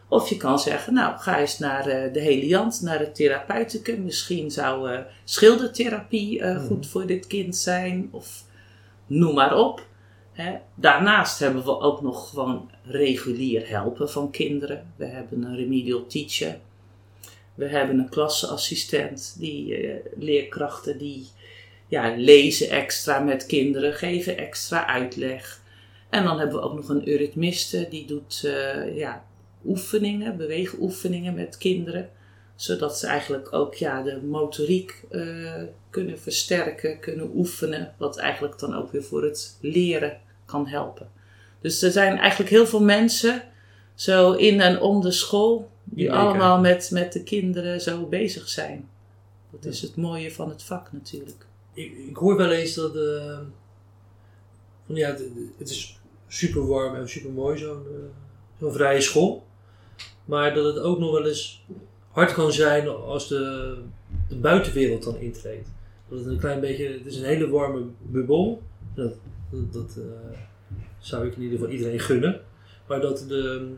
[0.10, 4.04] Of je kan zeggen, nou, ga eens naar eh, de Heliant, naar het therapeuticum.
[4.04, 6.66] Misschien zou eh, schildertherapie eh, Mhm.
[6.66, 8.44] goed voor dit kind zijn, of
[9.08, 9.90] noem maar op.
[10.76, 14.94] Daarnaast hebben we ook nog gewoon regulier helpen van kinderen.
[14.96, 16.60] We hebben een remedial teacher.
[17.56, 21.28] We hebben een klasseassistent, die eh, leerkrachten die
[21.88, 25.62] ja, lezen extra met kinderen, geven extra uitleg.
[26.10, 29.26] En dan hebben we ook nog een eurythmiste, die doet eh, ja,
[29.66, 32.10] oefeningen, beweegoefeningen met kinderen.
[32.56, 37.94] Zodat ze eigenlijk ook ja, de motoriek eh, kunnen versterken, kunnen oefenen.
[37.98, 40.20] Wat eigenlijk dan ook weer voor het leren
[40.52, 41.10] kan helpen.
[41.62, 43.44] Dus er zijn eigenlijk heel veel mensen,
[43.96, 48.90] zo in en om de school, die allemaal met, met de kinderen zo bezig zijn.
[49.52, 51.46] Dat is het mooie van het vak natuurlijk.
[51.74, 52.96] Ik, ik hoor wel eens dat.
[52.96, 53.40] eh,
[54.86, 55.24] van ja, het,
[55.58, 59.46] het is super warm en super mooi, zo'n eh, zo'n vrije school.
[60.26, 61.66] Maar dat het ook nog wel eens
[62.12, 63.78] hard kan zijn als de,
[64.30, 65.68] de buitenwereld dan intreedt.
[66.10, 66.88] Dat het een klein beetje.
[66.92, 68.62] Het is een hele warme bubbel.
[68.96, 69.14] Dat,
[69.52, 70.38] dat, dat, eh,
[71.00, 72.42] zou ik in ieder geval iedereen gunnen.
[72.88, 73.74] Maar dat de.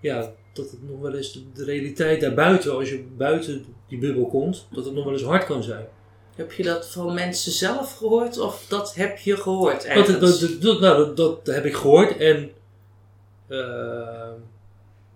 [0.00, 4.26] Ja, dat het nog wel eens de, de realiteit daarbuiten, als je buiten die bubbel
[4.26, 5.86] komt, dat het nog wel eens hard kan zijn.
[6.34, 10.18] Heb je dat van mensen zelf gehoord of dat heb je gehoord Dat, ergens?
[10.18, 12.50] dat, dat, dat- nou, dat, heb ik gehoord en
[13.46, 14.32] eh,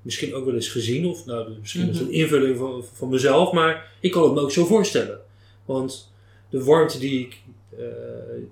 [0.03, 3.53] misschien ook wel eens gezien, of nou, misschien is het een invulling van, van mezelf,
[3.53, 5.21] maar ik kan het me ook zo voorstellen.
[5.65, 6.10] Want
[6.51, 7.41] de warmte die ik,
[7.79, 7.87] eh,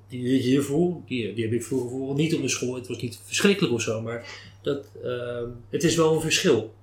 [0.09, 2.75] die ik hier voel, die, die heb ik vroeger voor niet op de school.
[2.75, 4.27] Het was niet verschrikkelijk of zo, maar
[4.63, 6.75] dat, eh, het is wel een verschil.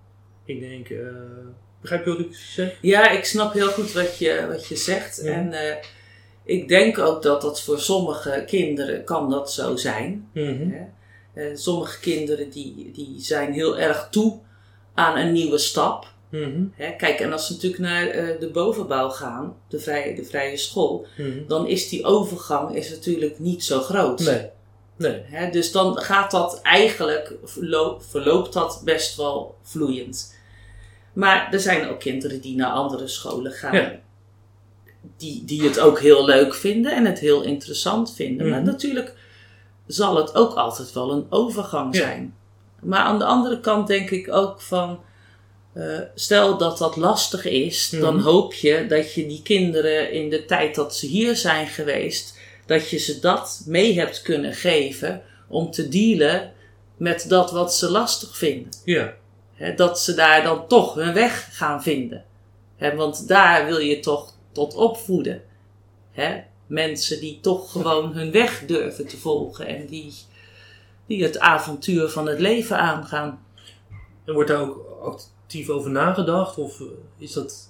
[0.46, 0.98] Ik denk, eh,
[1.82, 2.78] begrijp je wat ik zeg?
[2.82, 5.22] Ja, ik snap heel goed wat je, wat je zegt.
[5.24, 5.32] Ja.
[5.32, 5.76] En eh,
[6.44, 10.30] ik denk ook dat dat voor sommige kinderen kan dat zo zijn.
[10.34, 10.86] Hè?
[11.34, 14.40] Eh, sommige kinderen die, die zijn heel erg toe
[14.94, 16.14] aan een nieuwe stap.
[16.76, 16.92] Hè?
[16.98, 21.06] Kijk, en als ze natuurlijk naar eh, de bovenbouw gaan, de vrije, de vrije school,
[21.18, 21.48] Mhm.
[21.48, 24.20] dan is die overgang is natuurlijk niet zo groot.
[24.20, 24.50] Nee,
[24.98, 25.22] nee.
[25.26, 30.36] Hè, dus dan gaat dat eigenlijk, verlo- verloopt dat best wel vloeiend.
[31.14, 33.76] Maar er zijn ook kinderen die naar andere scholen gaan.
[33.76, 34.00] Ja.
[35.18, 38.50] Die, die het ook heel leuk vinden en het heel interessant vinden.
[38.50, 38.70] Maar Mhm.
[38.72, 39.16] natuurlijk
[39.88, 42.02] zal het ook altijd wel een overgang Ja.
[42.02, 42.36] zijn.
[42.82, 45.00] Maar aan de andere kant denk ik ook van.
[45.76, 48.24] Eh, stel dat dat lastig is, dan Mhm.
[48.24, 52.90] hoop je dat je die kinderen in de tijd dat ze hier zijn geweest, dat
[52.90, 56.54] je ze dat mee hebt kunnen geven om te dealen
[56.98, 58.70] met dat wat ze lastig vinden.
[58.86, 59.14] Ja,
[59.76, 62.24] dat ze daar dan toch hun weg gaan vinden.
[62.96, 65.42] Want daar wil je toch tot opvoeden.
[66.12, 66.42] Hè?
[66.68, 70.14] Mensen die toch gewoon hun weg durven te volgen en die,
[71.08, 73.46] die het avontuur van het leven aangaan.
[74.26, 74.62] En wordt daar
[75.02, 75.22] ook
[75.56, 76.58] actief over nagedacht?
[76.58, 76.86] Of eh,
[77.18, 77.70] is dat.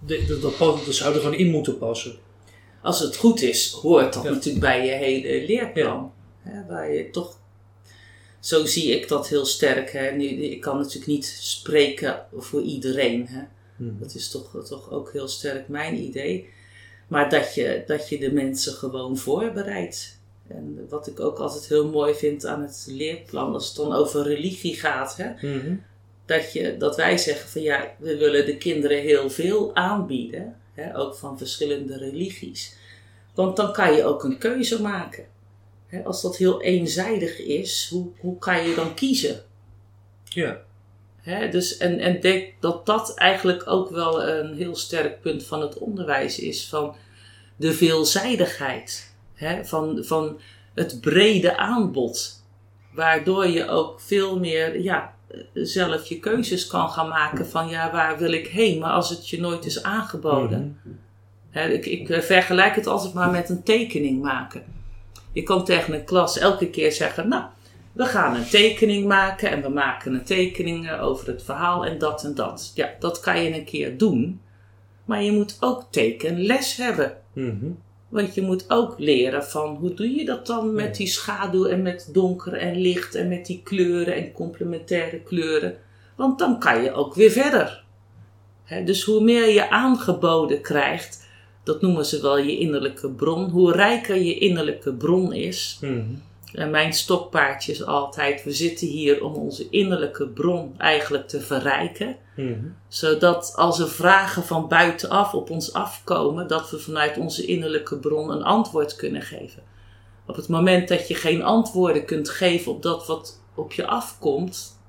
[0.00, 2.16] Dat, dat, dat zou er gewoon in moeten passen?
[2.82, 4.30] als het goed is, hoort dat Ja.
[4.30, 6.12] natuurlijk bij je hele leerplan.
[6.42, 7.38] Hè, waar je toch,
[8.40, 9.90] zo zie ik dat heel sterk.
[9.92, 10.10] Hè.
[10.10, 13.26] Nu, ik kan natuurlijk niet spreken voor iedereen.
[13.26, 13.42] Hè.
[13.76, 13.98] Mhm.
[13.98, 16.48] Dat is toch, toch ook heel sterk mijn idee.
[17.08, 20.18] Maar dat je, dat je de mensen gewoon voorbereidt.
[20.48, 24.22] En wat ik ook altijd heel mooi vind aan het leerplan, als het dan over
[24.22, 25.74] religie gaat, hè, Mhm.
[26.28, 30.98] Dat, je, dat wij zeggen van ja, we willen de kinderen heel veel aanbieden, hè,
[30.98, 32.76] ook van verschillende religies.
[33.34, 35.26] Want dan kan je ook een keuze maken.
[35.86, 39.42] Hè, als dat heel eenzijdig is, hoe, hoe kan je dan kiezen?
[40.24, 40.60] Ja.
[41.20, 45.60] Hè, dus, en en denk dat dat eigenlijk ook wel een heel sterk punt van
[45.60, 46.68] het onderwijs is.
[46.68, 46.96] Van
[47.56, 49.14] de veelzijdigheid.
[49.34, 50.40] Hè, van, van
[50.74, 52.44] het brede aanbod.
[52.92, 55.16] Waardoor je ook veel meer ja,
[55.52, 58.78] zelf je keuzes kan gaan maken van ja, waar wil ik heen?
[58.78, 60.80] Maar als het je nooit is aangeboden.
[60.82, 61.72] Mhm.
[61.72, 64.62] Ik, ik eh, vergelijk het altijd maar met een tekening maken.
[65.32, 67.44] Je kan tegen een klas elke keer zeggen, nou,
[67.92, 71.98] we gaan een tekening maken en we maken een tekening eh, over het verhaal en
[71.98, 72.72] dat en dat.
[72.74, 74.40] Ja, dat kan je een keer doen.
[75.04, 77.16] Maar je moet ook tekenles hebben.
[77.32, 77.66] Mhm.
[78.08, 81.82] Want je moet ook leren van hoe doe je dat dan met die schaduw en
[81.82, 85.78] met donker en licht en met die kleuren en complementaire kleuren.
[86.16, 87.84] Want dan kan je ook weer verder.
[88.84, 91.26] Dus hoe meer je aangeboden krijgt,
[91.64, 93.50] dat noemen ze wel je innerlijke bron.
[93.50, 95.78] Hoe rijker je innerlijke bron is.
[95.80, 96.02] Mhm.
[96.52, 102.16] En mijn stokpaardje is altijd, we zitten hier om onze innerlijke bron eigenlijk te verrijken
[102.36, 102.58] Mhm.
[102.88, 108.30] zodat als er vragen van buitenaf op ons afkomen, dat we vanuit onze innerlijke bron
[108.30, 109.62] een antwoord kunnen geven.
[110.26, 114.80] Op het moment dat je geen antwoorden kunt geven op dat wat op je afkomt,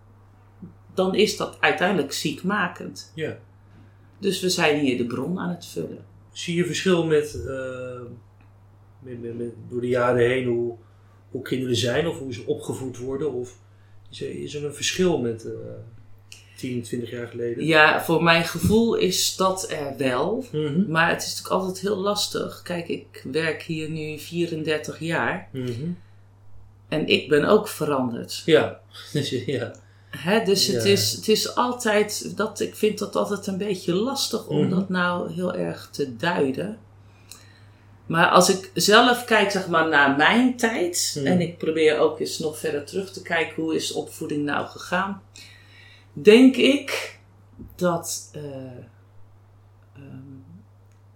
[0.93, 3.11] dan is dat uiteindelijk ziekmakend.
[3.15, 3.37] Ja.
[4.19, 6.05] Dus we zijn hier de bron aan het vullen.
[6.31, 8.01] Zie je verschil met, eh,
[8.99, 10.75] met, met, met- door de jaren heen hoe,
[11.31, 13.33] hoe kinderen zijn of hoe ze opgevoed worden?
[13.33, 13.55] Of
[14.11, 15.51] is er, is er een verschil met eh
[16.57, 17.65] 10, 20 jaar geleden?
[17.65, 20.45] Ja, voor mijn gevoel is dat er wel.
[20.51, 20.91] Mhm.
[20.91, 22.61] Maar het is natuurlijk altijd heel lastig.
[22.63, 25.71] Kijk, ik werk hier nu 34 jaar Mhm.
[26.87, 28.41] en ik ben ook veranderd.
[28.45, 28.79] Ja.
[29.13, 29.75] Dus, ja.
[30.09, 34.47] Hè, dus het, is, het is altijd, dat, ik vind dat altijd een beetje lastig
[34.47, 34.69] om Mhm.
[34.69, 36.77] dat nou heel erg te duiden.
[38.09, 41.25] Maar als ik zelf kijk zeg maar, naar mijn tijd, Mhm.
[41.27, 45.21] en ik probeer ook eens nog verder terug te kijken, hoe is opvoeding nou gegaan?
[46.13, 47.19] Denk ik
[47.75, 48.41] dat, eh,
[49.95, 50.37] ehm,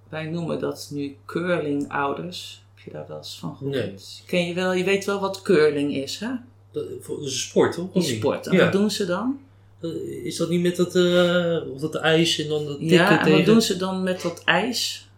[0.10, 2.64] wij noemen dat nu curlingouders.
[2.76, 3.76] Heb je daar wel eens van gehoord?
[3.76, 3.96] Nee.
[4.26, 6.30] Ken je wel, je weet wel wat curling is, hè?
[6.72, 7.94] Dat, dat is een sport, toch?
[7.94, 8.06] Niet?
[8.06, 8.48] sport.
[8.48, 8.64] En Ja.
[8.64, 9.39] wat doen ze dan?
[10.24, 10.96] Is dat niet met dat,
[11.74, 13.38] of dat ijs en dan dat tikken Ja, en tegen...
[13.38, 15.10] wat doen ze dan met dat ijs?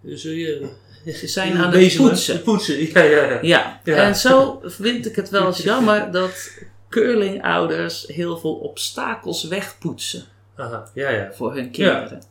[0.00, 0.68] Dus, ja.
[1.06, 2.42] Ze zijn aan het poetsen.
[2.44, 3.38] Poetsen, ja, ja, ja.
[3.42, 3.80] Ja.
[3.84, 3.96] Ja.
[3.96, 6.50] en zo vind ik het wel eens jammer dat
[6.88, 10.24] curlingouders heel veel obstakels wegpoetsen
[10.56, 11.32] Aha, ja, ja.
[11.32, 12.22] voor hun kinderen.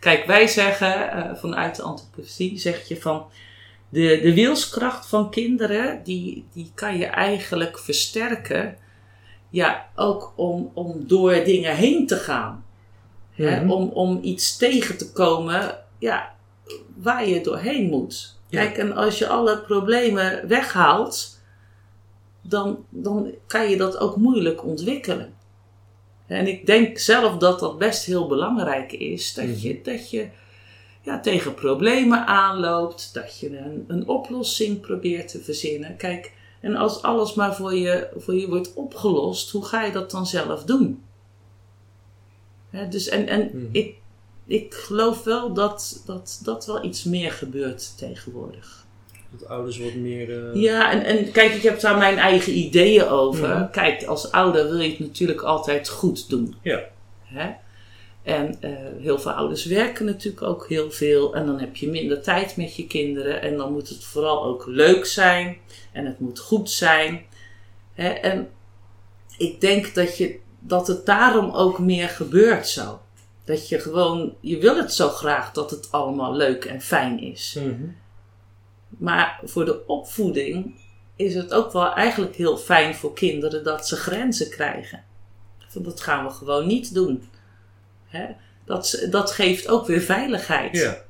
[0.00, 3.26] Kijk, wij zeggen eh, vanuit de antroposoфie, zeg je van
[3.88, 8.76] de, de wilskracht van kinderen, die, die kan je eigenlijk versterken.
[9.50, 12.64] Ja, ook om, om door dingen heen te gaan.
[13.32, 13.70] Hè, Mhm.
[13.70, 16.34] om, om iets tegen te komen ja,
[16.96, 18.40] waar je doorheen moet.
[18.48, 18.60] Ja.
[18.60, 21.40] Kijk, en als je alle problemen weghaalt,
[22.42, 25.34] dan, dan kan je dat ook moeilijk ontwikkelen.
[26.26, 29.34] En ik denk zelf dat dat best heel belangrijk is.
[29.34, 30.28] Dat je, dat je
[31.02, 35.96] ja, tegen problemen aanloopt, dat je een, een oplossing probeert te verzinnen.
[35.96, 40.10] Kijk, en als alles maar voor je, voor je wordt opgelost, hoe ga je dat
[40.10, 41.02] dan zelf doen?
[42.90, 43.66] Dus en en Mhm.
[43.72, 43.94] ik,
[44.46, 48.84] ik geloof wel dat, dat dat wel iets meer gebeurt tegenwoordig.
[49.30, 50.50] Dat ouders wat meer...
[50.50, 53.48] eh, Ja, en, en kijk, ik heb daar mijn eigen ideeën over.
[53.48, 53.70] Mhm.
[53.70, 56.54] Kijk, als ouder wil je het natuurlijk altijd goed doen.
[56.62, 56.80] Ja.
[57.22, 57.50] Hè?
[58.22, 58.70] En eh,
[59.00, 61.34] heel veel ouders werken natuurlijk ook heel veel.
[61.34, 63.42] En dan heb je minder tijd met je kinderen.
[63.42, 65.56] En dan moet het vooral ook leuk zijn.
[65.92, 67.24] En het moet goed zijn.
[67.94, 68.08] Hè?
[68.08, 68.48] En
[69.38, 73.00] ik denk dat, je, dat het daarom ook meer gebeurt zo.
[73.44, 77.56] Dat je gewoon, je wil het zo graag dat het allemaal leuk en fijn is.
[77.58, 77.88] Mhm.
[78.88, 80.74] Maar voor de opvoeding
[81.16, 85.04] is het ook wel eigenlijk heel fijn voor kinderen dat ze grenzen krijgen.
[85.68, 87.28] Van dat gaan we gewoon niet doen.
[88.06, 88.26] Hè?
[88.64, 90.76] Dat, dat geeft ook weer veiligheid.
[90.76, 91.02] Ja.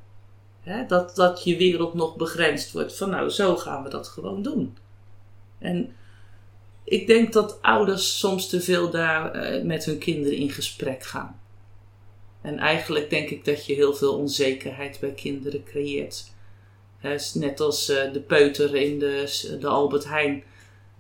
[0.61, 0.87] Hè?
[0.87, 2.97] Dat, dat je wereld nog begrensd wordt.
[2.97, 4.77] Van nou, zo gaan we dat gewoon doen.
[5.59, 5.95] En
[6.85, 11.41] ik denk dat ouders soms te veel daar eh, met hun kinderen in gesprek gaan.
[12.43, 16.25] En eigenlijk denk ik dat je heel veel onzekerheid bij kinderen creëert.
[17.35, 20.43] Net als eh, de peuter in de, de Albert Heijn.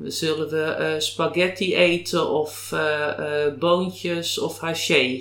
[0.04, 5.20] Zullen we eh, spaghetti eten of eh, boontjes of haché?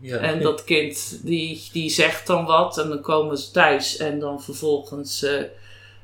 [0.00, 0.18] Ja.
[0.18, 4.42] En dat kind die, die zegt dan wat en dan komen ze thuis en dan
[4.42, 5.26] vervolgens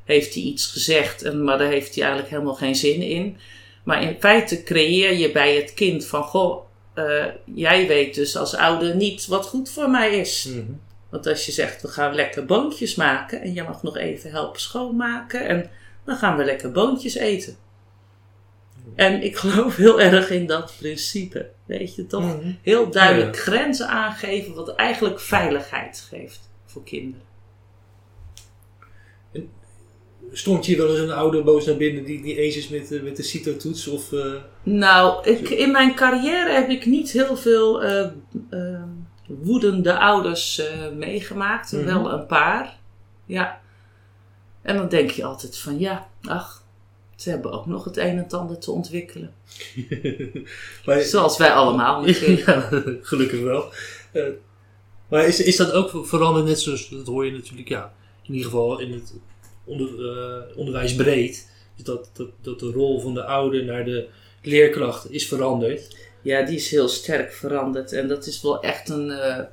[0.05, 3.37] heeft hij iets gezegd, en, maar daar heeft hij eigenlijk helemaal geen zin in.
[3.85, 6.68] Maar in feite creëer je bij het kind van, goh,
[6.99, 10.45] eh, jij weet dus als ouder niet wat goed voor mij is.
[10.45, 10.65] Mhm.
[11.11, 14.61] Want als je zegt, we gaan lekker boontjes maken en je mag nog even helpen
[14.61, 15.71] schoonmaken en
[16.05, 17.57] dan gaan we lekker boontjes eten.
[18.95, 21.51] En ik geloof heel erg in dat principe.
[21.65, 22.23] Weet je toch?
[22.37, 22.53] Mhm.
[22.63, 23.41] Heel duidelijk Ja.
[23.43, 27.27] grenzen aangeven, wat eigenlijk veiligheid geeft voor kinderen.
[30.33, 33.03] Stond je wel eens een ouder boos naar binnen die niet eens is met, eh,
[33.03, 33.87] met de CITO-toets?
[33.87, 38.11] Of, eh, Nou, ik, in mijn carrière heb ik niet heel veel eh,
[39.27, 40.63] woedende ouders
[40.97, 41.73] meegemaakt.
[41.73, 41.85] Mhm.
[41.85, 42.79] Wel een paar.
[43.27, 43.61] Ja.
[44.63, 46.65] En dan denk je altijd van ja, ach,
[47.17, 49.35] ze hebben ook nog het een en het ander te ontwikkelen.
[50.85, 52.47] maar, Zoals wij allemaal natuurlijk.
[52.47, 52.69] ja,
[53.03, 53.73] gelukkig wel.
[55.09, 58.51] Maar is, is dat ook veranderd, net zoals, dat hoor je natuurlijk, ja, in ieder
[58.51, 59.15] geval in het
[59.69, 64.09] onder, eh, onderwijs breed, is dat, dat, dat de rol van de ouder naar de
[64.43, 65.97] leerkracht is veranderd.
[66.23, 67.93] Ja, die is heel sterk veranderd.
[67.93, 69.45] En dat is wel echt een, eh,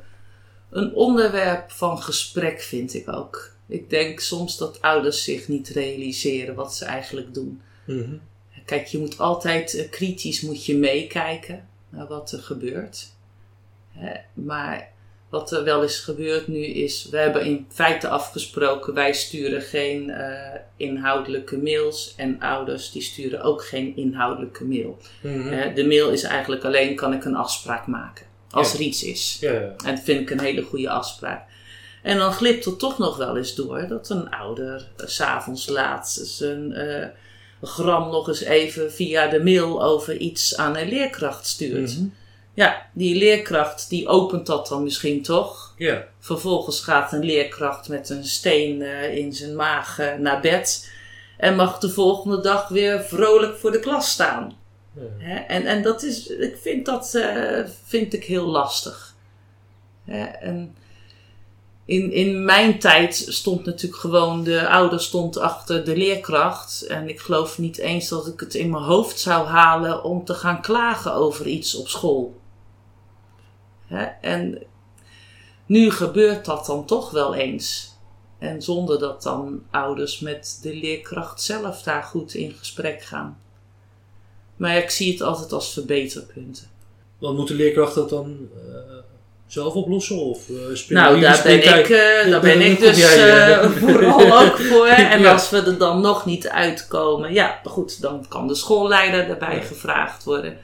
[0.70, 3.54] een onderwerp van gesprek, vind ik ook.
[3.68, 7.62] Ik denk soms dat ouders zich niet realiseren wat ze eigenlijk doen.
[8.66, 13.14] Kijk, je moet altijd eh, kritisch moet je meekijken naar wat er gebeurt.
[13.92, 14.92] Hè, maar
[15.36, 20.10] wat er wel is gebeurd nu is, we hebben in feite afgesproken, wij sturen geen
[20.10, 24.98] eh, inhoudelijke mails en ouders die sturen ook geen inhoudelijke mail.
[25.22, 25.48] Mhm.
[25.48, 28.78] Eh, de mail is eigenlijk alleen, kan ik een afspraak maken, als Ja.
[28.78, 29.38] er iets is.
[29.40, 29.60] Ja, ja.
[29.86, 31.44] En dat vind ik een hele goede afspraak.
[32.04, 35.68] En dan glipt er toch nog wel eens door dat een ouder eh, s s'avonds
[35.70, 37.08] laat zijn eh,
[37.62, 41.98] gram nog eens even via de mail over iets aan een leerkracht stuurt.
[41.98, 42.06] Mhm.
[42.56, 45.74] Ja, die leerkracht die opent dat dan misschien toch.
[45.78, 46.08] ja.
[46.20, 50.92] Vervolgens gaat een leerkracht met een steen eh, in zijn maag eh, naar bed.
[51.38, 54.58] En mag de volgende dag weer vrolijk voor de klas staan.
[54.94, 55.02] Ja.
[55.18, 55.36] Hè?
[55.36, 59.16] En, en dat is, ik vind dat eh, vind ik heel lastig.
[60.04, 60.24] Hè?
[60.24, 60.76] En
[61.86, 66.82] in, in mijn tijd stond natuurlijk gewoon de ouder stond achter de leerkracht.
[66.82, 70.34] En ik geloof niet eens dat ik het in mijn hoofd zou halen om te
[70.34, 72.44] gaan klagen over iets op school.
[73.88, 74.04] Hè?
[74.22, 74.64] En
[75.66, 77.94] nu gebeurt dat dan toch wel eens.
[78.40, 83.40] En zonder dat dan ouders met de leerkracht zelf daar goed in gesprek gaan.
[84.56, 86.68] Maar ik zie het altijd als verbeterpunten.
[87.18, 88.96] Want moet de leerkracht dat dan eh,
[89.48, 90.18] zelf oplossen?
[90.18, 93.64] Of uh, spelen Nou, jullie daar ben, ik, eh, daar ben ik dus jij, eh.
[93.64, 94.88] eh, vooral ook voor.
[95.16, 95.32] En Ja.
[95.32, 99.62] als we er dan nog niet uitkomen, ja, goed, dan kan de schoolleider erbij Ja.
[99.62, 100.58] gevraagd worden.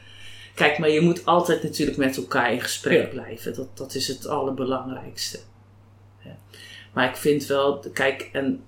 [0.55, 3.07] Kijk, maar je moet altijd natuurlijk met elkaar in gesprek Ja.
[3.07, 3.53] blijven.
[3.53, 5.39] Dat, dat is het allerbelangrijkste.
[6.23, 6.37] Ja.
[6.93, 8.63] Maar ik vind wel, kijk, en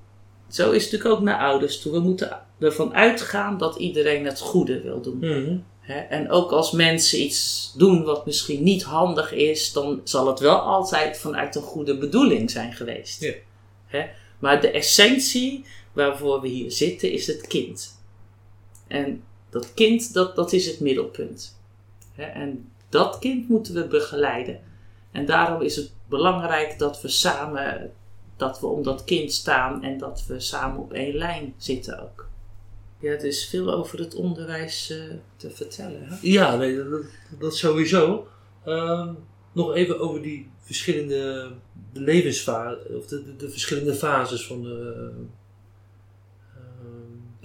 [0.49, 1.91] zo is het natuurlijk ook naar ouders toe.
[1.91, 5.17] We moeten ervan uitgaan dat iedereen het goede wil doen.
[5.17, 5.57] Mhm.
[6.09, 10.59] En ook als mensen iets doen wat misschien niet handig is, dan zal het wel
[10.59, 13.33] altijd vanuit een goede bedoeling zijn geweest.
[13.89, 14.09] Ja.
[14.39, 17.99] Maar de essentie waarvoor we hier zitten is het kind.
[18.87, 21.61] En dat kind, dat, dat is het middelpunt.
[22.15, 24.59] En dat kind moeten we begeleiden.
[25.11, 27.91] En daarom is het belangrijk dat we samen,
[28.37, 32.27] dat we om dat kind staan en dat we samen op één lijn zitten ook.
[32.99, 34.97] Ja, er is veel over het onderwijs eh,
[35.35, 36.03] te vertellen.
[36.03, 36.15] Hè?
[36.21, 37.03] Ja, dat,
[37.39, 38.27] dat sowieso.
[38.65, 39.13] Ehm,
[39.51, 41.51] nog even over die verschillende
[41.93, 45.11] levensfasen, of de, de verschillende fases van de.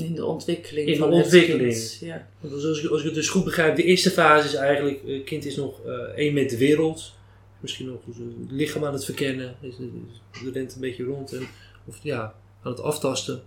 [0.06, 1.72] In de ontwikkeling In de van het ontwikkeling.
[1.72, 2.28] kind, Ja.
[2.40, 5.24] want als, ik, als ik het dus goed begrijp, de eerste fase is eigenlijk: het
[5.24, 7.14] kind is nog eh, één met de wereld.
[7.60, 9.56] Misschien nog zijn lichaam aan het verkennen.
[9.60, 9.74] Is,
[10.32, 11.32] is- rent een beetje rond.
[11.32, 11.42] En,
[11.84, 13.42] of ja, aan het aftasten.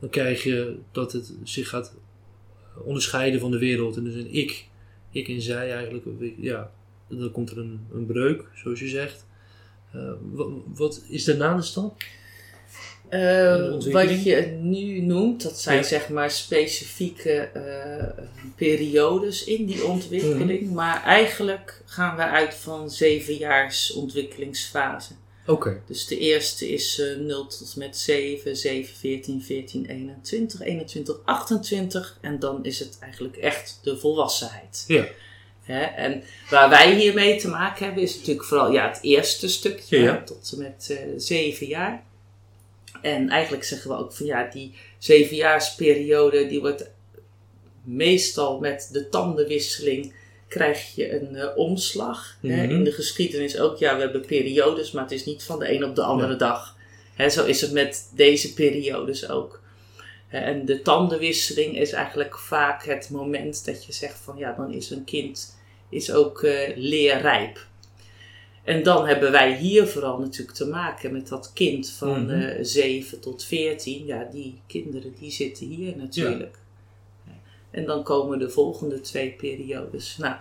[0.00, 1.94] Dan krijg je dat het zich gaat
[2.84, 3.96] onderscheiden van de wereld.
[3.96, 4.66] En dus een ik,
[5.10, 6.04] ik en zij eigenlijk.
[6.40, 6.72] Ja,
[7.08, 9.26] dan komt er een, een breuk, zoals je zegt.
[9.92, 12.02] Eh, wat, wat is daarna de stap?
[13.72, 13.92] Ontwikkeling?
[14.16, 15.82] wat je nu noemt, dat zijn Ja.
[15.82, 18.24] zeg maar specifieke eh,
[18.56, 20.60] periodes in die ontwikkeling.
[20.62, 20.74] Mhm.
[20.74, 25.12] Maar eigenlijk gaan we uit van zevenjaars ontwikkelingsfase.
[25.46, 25.80] Oké.
[25.86, 32.18] Dus de eerste is eh 0 tot met 7, 7, 14, 14, 21, 21, 28.
[32.20, 34.84] En dan is het eigenlijk echt de volwassenheid.
[34.86, 35.06] Ja.
[35.62, 39.98] Hè, en waar wij hiermee te maken hebben, is natuurlijk vooral ja, het eerste stukje,
[39.98, 40.12] Ja, ja.
[40.14, 42.02] hè, tot en met eh zeven jaar.
[43.02, 46.90] En eigenlijk zeggen we ook van ja, die zevenjaarsperiode die wordt
[47.84, 50.12] meestal met de tandenwisseling
[50.48, 52.36] krijg je een uh, omslag.
[52.40, 52.62] hè.
[52.62, 52.74] Mhm.
[52.74, 55.84] In de geschiedenis ook, ja, we hebben periodes, maar het is niet van de een
[55.84, 56.76] op de andere dag.
[57.14, 59.60] Hè, zo is het met deze periodes ook.
[60.28, 64.90] En de tandenwisseling is eigenlijk vaak het moment dat je zegt van ja, dan is
[64.90, 65.56] een kind
[65.88, 67.66] is ook eh, leerrijp.
[68.68, 73.20] En dan hebben wij hier vooral natuurlijk te maken met dat kind van eh 7
[73.20, 74.06] tot 14.
[74.06, 76.58] Ja, die kinderen die zitten hier natuurlijk.
[77.70, 80.16] En dan komen de volgende twee periodes.
[80.16, 80.36] Nou,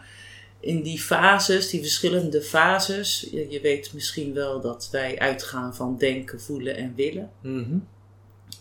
[0.60, 5.98] in die fases, die verschillende fases, je, je weet misschien wel dat wij uitgaan van
[5.98, 7.32] denken, voelen en willen.
[7.42, 7.78] Mhm.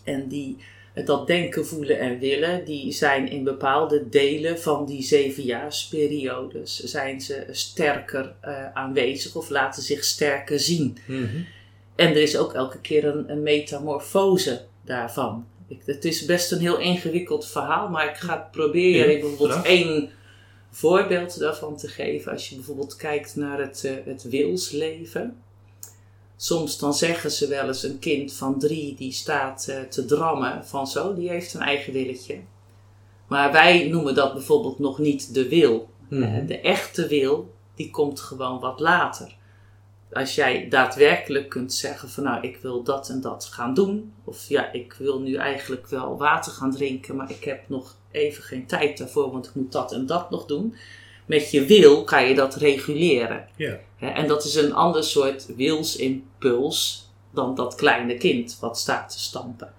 [0.03, 0.57] En die,
[1.05, 7.47] dat denken, voelen en willen, die zijn in bepaalde delen van die zevenjaarsperiodes, zijn ze
[7.51, 10.97] sterker eh, aanwezig of laten zich sterker zien.
[11.05, 11.41] Mhm.
[11.95, 15.47] En er is ook elke keer een, een metamorfose daarvan.
[15.67, 20.09] Ik, het is best een heel ingewikkeld verhaal, maar ik ga proberen Ja, bijvoorbeeld één
[20.69, 22.31] voorbeeld daarvan te geven.
[22.31, 25.37] Als je bijvoorbeeld kijkt naar het, eh, het wilsleven.
[26.39, 30.65] Soms dan zeggen ze wel eens een kind van drie die staat eh, te drammen
[30.65, 32.39] van zo, die heeft een eigen willetje.
[33.27, 35.89] Maar wij noemen dat bijvoorbeeld nog niet de wil.
[36.09, 36.45] Mhm.
[36.45, 39.35] De echte wil, die komt gewoon wat later.
[40.11, 44.13] Als jij daadwerkelijk kunt zeggen van nou, ik wil dat en dat gaan doen.
[44.23, 48.43] Of ja, ik wil nu eigenlijk wel water gaan drinken, maar ik heb nog even
[48.43, 50.75] geen tijd daarvoor, want ik moet dat en dat nog doen.
[51.27, 53.47] Met je wil kan je dat reguleren.
[53.55, 53.77] Ja.
[53.99, 59.73] En dat is een ander soort wilsimpuls dan dat kleine kind wat staat te stampen.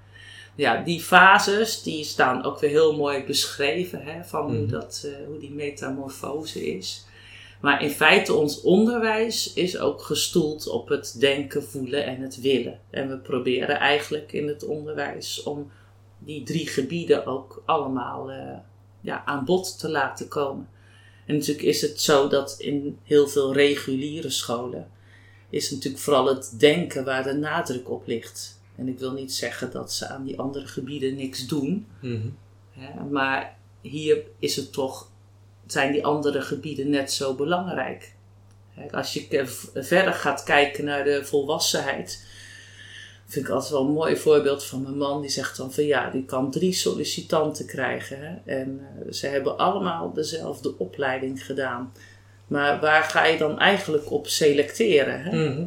[0.55, 4.70] Ja, die fases die staan ook weer heel mooi beschreven hè, van hoe, Mhm.
[4.70, 7.07] dat, eh, hoe die metamorfose is.
[7.61, 12.80] Maar in feite ons onderwijs is ook gestoeld op het denken, voelen en het willen.
[12.90, 15.70] En we proberen eigenlijk in het onderwijs om
[16.18, 18.57] die drie gebieden ook allemaal eh,
[19.01, 20.68] ja, aan bod te laten komen.
[21.29, 24.91] En natuurlijk is het zo dat in heel veel reguliere scholen
[25.51, 28.61] is natuurlijk vooral het denken waar de nadruk op ligt.
[28.76, 32.29] En ik wil niet zeggen dat ze aan die andere gebieden niks doen, Mhm.
[32.70, 35.11] hè, maar hier is het toch,
[35.66, 38.14] zijn die andere gebieden net zo belangrijk.
[38.91, 42.26] Als je verder gaat kijken naar de volwassenheid,
[43.29, 45.20] vind ik altijd wel een mooi voorbeeld van mijn man.
[45.20, 48.18] Die zegt dan van ja, die kan drie sollicitanten krijgen.
[48.20, 48.55] Hè?
[48.61, 51.93] En eh, ze hebben allemaal dezelfde opleiding gedaan.
[52.47, 55.22] Maar waar ga je dan eigenlijk op selecteren?
[55.22, 55.49] Hè?
[55.49, 55.66] Mhm.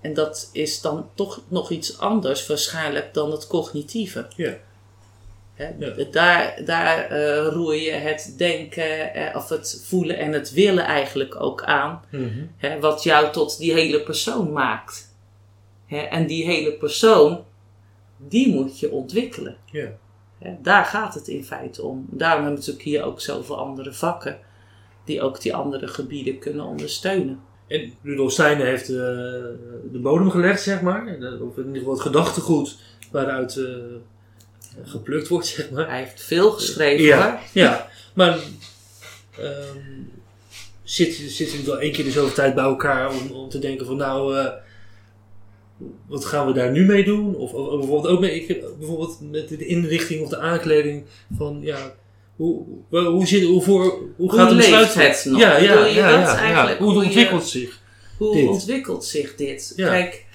[0.00, 4.26] En dat is dan toch nog iets anders waarschijnlijk dan het cognitieve.
[4.36, 4.56] Ja.
[5.54, 5.94] Hè?
[6.10, 11.40] Daar, daar eh, roer je het denken eh, of het voelen en het willen eigenlijk
[11.40, 12.02] ook aan.
[12.10, 12.44] Mhm.
[12.56, 15.07] Hè, wat jou tot die hele persoon maakt.
[15.88, 17.44] En die hele persoon,
[18.16, 19.56] die moet je ontwikkelen.
[19.72, 19.88] Ja.
[20.62, 22.06] Daar gaat het in feite om.
[22.10, 24.38] Daarom hebben we natuurlijk hier ook zoveel andere vakken.
[25.04, 27.40] Die ook die andere gebieden kunnen ondersteunen.
[27.66, 28.96] En Rudolf Steiner heeft eh,
[29.92, 31.06] de bodem gelegd, zeg maar.
[31.06, 32.78] Eh, Of in ieder geval het gedachtegoed
[33.10, 33.64] waaruit eh,
[34.84, 35.88] geplukt wordt, zeg maar.
[35.88, 37.30] Hij heeft veel geschreven Ja.
[37.30, 37.40] hoor.
[37.52, 38.38] Ja, maar
[39.38, 39.78] ehm
[40.82, 43.96] zit, zit wel één keer de zoveel tijd bij elkaar om, om te denken van
[43.96, 44.48] nou,
[46.06, 47.34] wat gaan we daar nu mee doen?
[47.36, 51.04] Of, of bijvoorbeeld ook met, ik, bijvoorbeeld met de inrichting of de aankleding
[51.36, 51.94] van ja,
[52.36, 54.94] hoe, hoe, hoe, zit, hoe, voor, hoe gaat het besluit?
[54.94, 55.40] het nog?
[55.40, 56.76] Ja, ja, je ja, dat ja?
[56.76, 57.80] Hoe Hoe je- ontwikkelt het zich?
[58.18, 58.48] Hoe Dit.
[58.48, 59.72] ontwikkelt zich dit?
[59.76, 60.26] Kijk,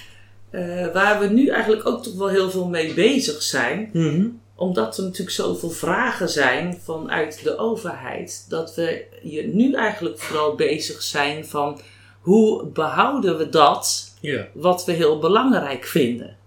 [0.49, 4.25] eh, waar we nu eigenlijk ook toch wel heel veel mee bezig zijn, Mhm.
[4.55, 10.55] omdat er natuurlijk zoveel vragen zijn vanuit de overheid, dat we hier nu eigenlijk vooral
[10.55, 11.79] bezig zijn van
[12.21, 14.47] hoe behouden we dat Ja.
[14.53, 16.37] wat we heel belangrijk vinden.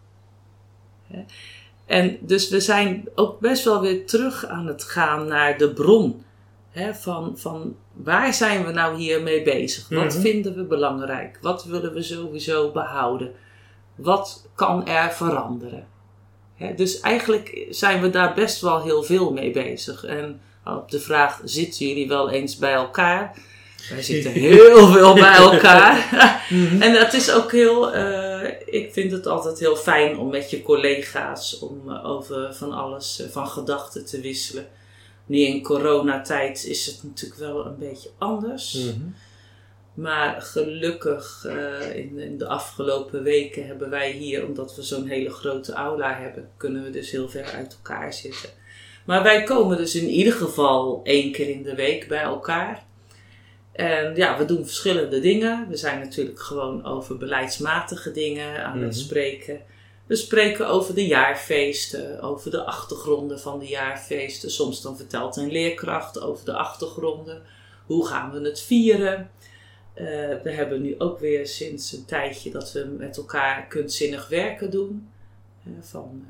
[1.86, 6.24] En dus we zijn ook best wel weer terug aan het gaan naar de bron.
[6.70, 9.88] Hè, van, van waar zijn we nou hiermee bezig?
[9.88, 10.20] Wat Mhm.
[10.20, 11.38] vinden we belangrijk?
[11.42, 13.32] Wat willen we sowieso behouden?
[13.94, 15.86] Wat kan er veranderen?
[16.54, 20.04] Hè, dus eigenlijk zijn we daar best wel heel veel mee bezig.
[20.04, 23.38] En op de vraag: zitten jullie wel eens bij elkaar?
[23.88, 25.94] Wij zitten heel veel bij elkaar.
[26.80, 30.62] En dat is ook heel, eh, ik vind het altijd heel fijn om met je
[30.62, 34.66] collega's om eh, over van alles, eh, van gedachten te wisselen.
[35.26, 38.72] Nu in coronatijd is het natuurlijk wel een beetje anders.
[38.72, 39.06] Mhm.
[39.94, 41.46] Maar gelukkig
[41.94, 46.48] in, in de afgelopen weken hebben wij hier, omdat we zo'n hele grote aula hebben,
[46.56, 48.50] kunnen we dus heel ver uit elkaar zitten.
[49.04, 52.84] Maar wij komen dus in ieder geval één keer in de week bij elkaar.
[53.76, 55.66] En ja, we doen verschillende dingen.
[55.68, 59.00] We zijn natuurlijk gewoon over beleidsmatige dingen aan het Mhm.
[59.00, 59.60] spreken.
[60.06, 64.50] We spreken over de jaarfeesten, over de achtergronden van de jaarfeesten.
[64.50, 67.42] Soms dan vertelt een leerkracht over de achtergronden.
[67.86, 69.30] Hoe gaan we het vieren?
[69.94, 70.04] Uh,
[70.42, 75.08] we hebben nu ook weer sinds een tijdje dat we met elkaar kunstzinnig werken doen.
[75.66, 76.24] Uh, van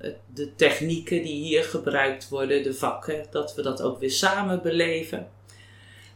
[0.00, 4.62] uh, de technieken die hier gebruikt worden, de vakken, dat we dat ook weer samen
[4.62, 5.28] beleven.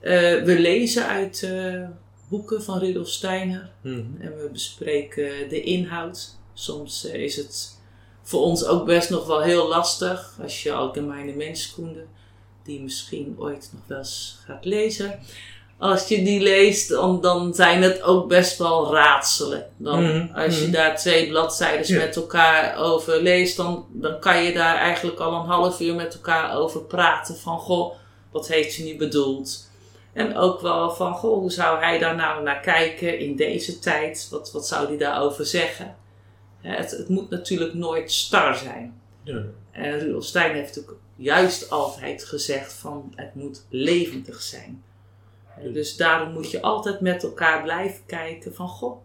[0.01, 1.49] We lezen uit
[2.29, 3.97] boeken van Rudolf Steiner Mhm.
[4.21, 6.37] en we bespreken de inhoud.
[6.55, 7.77] Soms eh, is het
[8.23, 12.05] voor ons ook best nog wel heel lastig als je Algemeine Menskunde,
[12.65, 15.19] die misschien ooit nog wel eens gaat lezen.
[15.79, 19.67] Als je die leest, dan, dan zijn het ook best wel raadselen.
[19.77, 20.73] Dan, Mhm, Als je mhm.
[20.73, 22.05] daar twee bladzijden Ja.
[22.05, 26.15] met elkaar over leest, dan, dan kan je daar eigenlijk al een half uur met
[26.15, 27.37] elkaar over praten.
[27.37, 27.95] Van, goh,
[28.33, 29.68] wat heeft hij nu bedoeld?
[30.19, 34.29] En ook wel van, goh, hoe zou hij daar nou naar kijken in deze tijd?
[34.31, 35.97] Wat, wat zou hij daarover zeggen?
[36.61, 39.01] Het, het moet natuurlijk nooit star zijn.
[39.23, 39.43] Ja.
[39.71, 44.83] En Rudolf Stein heeft ook juist altijd gezegd van het moet levendig zijn.
[45.73, 48.97] Dus daarom moet je altijd met elkaar blijven kijken van goh,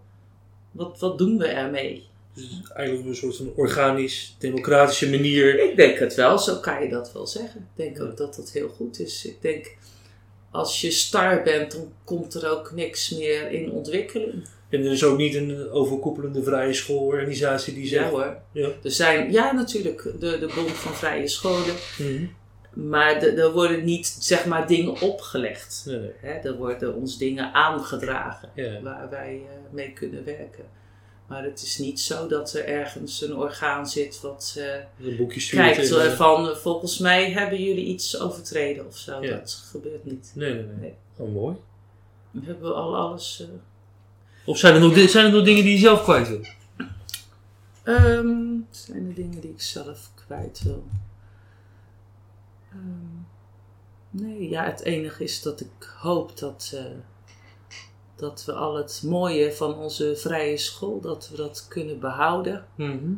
[0.71, 2.07] wat, wat doen we ermee?
[2.33, 5.69] Dus eigenlijk een soort van organisch, democratische manier.
[5.69, 7.59] Ik denk het wel, zo kan je dat wel zeggen.
[7.59, 8.03] Ik denk Ja.
[8.03, 9.25] ook dat dat heel goed is.
[9.25, 9.75] Ik denk,
[10.53, 14.47] als je star bent, dan komt er ook niks meer in ontwikkeling.
[14.69, 18.09] En er is ook niet een overkoepelende vrije schoolorganisatie die Ja zegt...
[18.09, 18.37] hoor.
[18.51, 18.69] Ja.
[18.83, 21.75] Er zijn, ja natuurlijk, de, de Bond van Vrije Scholen.
[21.97, 22.25] Mhm.
[22.89, 25.83] Maar er worden niet, zeg maar, dingen opgelegd.
[25.85, 26.11] Nee.
[26.21, 28.81] Hè, er worden ons dingen aangedragen Ja.
[28.81, 30.63] waar wij eh, mee kunnen werken.
[31.27, 35.61] Maar het is niet zo dat er ergens een orgaan zit wat eh, boekje stuurt.
[35.75, 39.21] kijkt eh, eh, van eh, volgens mij hebben jullie iets overtreden of zo.
[39.21, 39.35] Ja.
[39.37, 40.31] Dat gebeurt niet.
[40.35, 40.75] Nee, nee, nee.
[40.75, 40.93] Nee.
[41.17, 41.55] Oh, mooi.
[42.31, 43.39] Dan hebben we al alles.
[43.41, 43.47] eh,
[44.45, 46.41] Of zijn er, nog, zijn er nog dingen die je zelf kwijt wil?
[47.83, 50.83] ehm, zijn er dingen die ik zelf kwijt wil?
[52.71, 53.21] Ehm,
[54.09, 56.83] nee, ja, het enige is dat ik hoop dat, eh,
[58.23, 62.65] dat we al het mooie van onze vrije school, dat we dat kunnen behouden.
[62.75, 63.11] Mhm.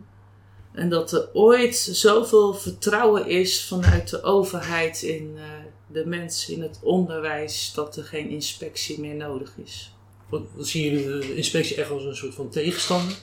[0.71, 5.43] En dat er ooit zoveel vertrouwen is vanuit de overheid in eh,
[5.87, 9.93] de mensen in het onderwijs dat er geen inspectie meer nodig is.
[10.29, 13.15] Wat, wat zien jullie de inspectie echt als een soort van tegenstander?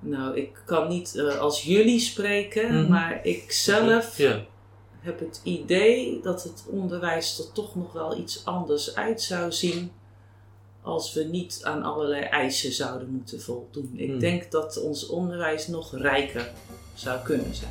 [0.00, 2.90] Nou, ik kan niet eh, als jullie spreken, Mhm.
[2.90, 4.44] maar ik zelf Ja.
[5.00, 9.90] heb het idee dat het onderwijs er toch nog wel iets anders uit zou zien
[10.86, 13.92] als we niet aan allerlei eisen zouden moeten voldoen.
[13.96, 14.18] Ik Hmm.
[14.18, 16.50] denk dat ons onderwijs nog rijker
[16.94, 17.70] zou kunnen zijn.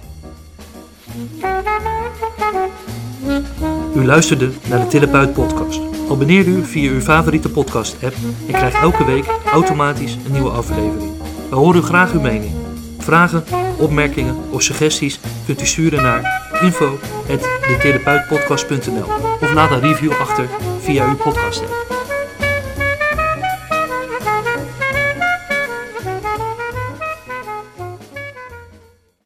[3.96, 5.80] U luisterde naar de Therapeut podcast.
[6.10, 8.16] Abonneer u via uw favoriete podcast app
[8.48, 11.12] en krijg elke week automatisch een nieuwe aflevering.
[11.50, 12.54] We horen graag uw mening.
[12.98, 13.44] Vragen,
[13.80, 19.08] opmerkingen of suggesties kunt u sturen naar info.detherapeutpodcast.nl
[19.42, 20.48] of laat een review achter
[20.80, 21.95] via uw podcast app.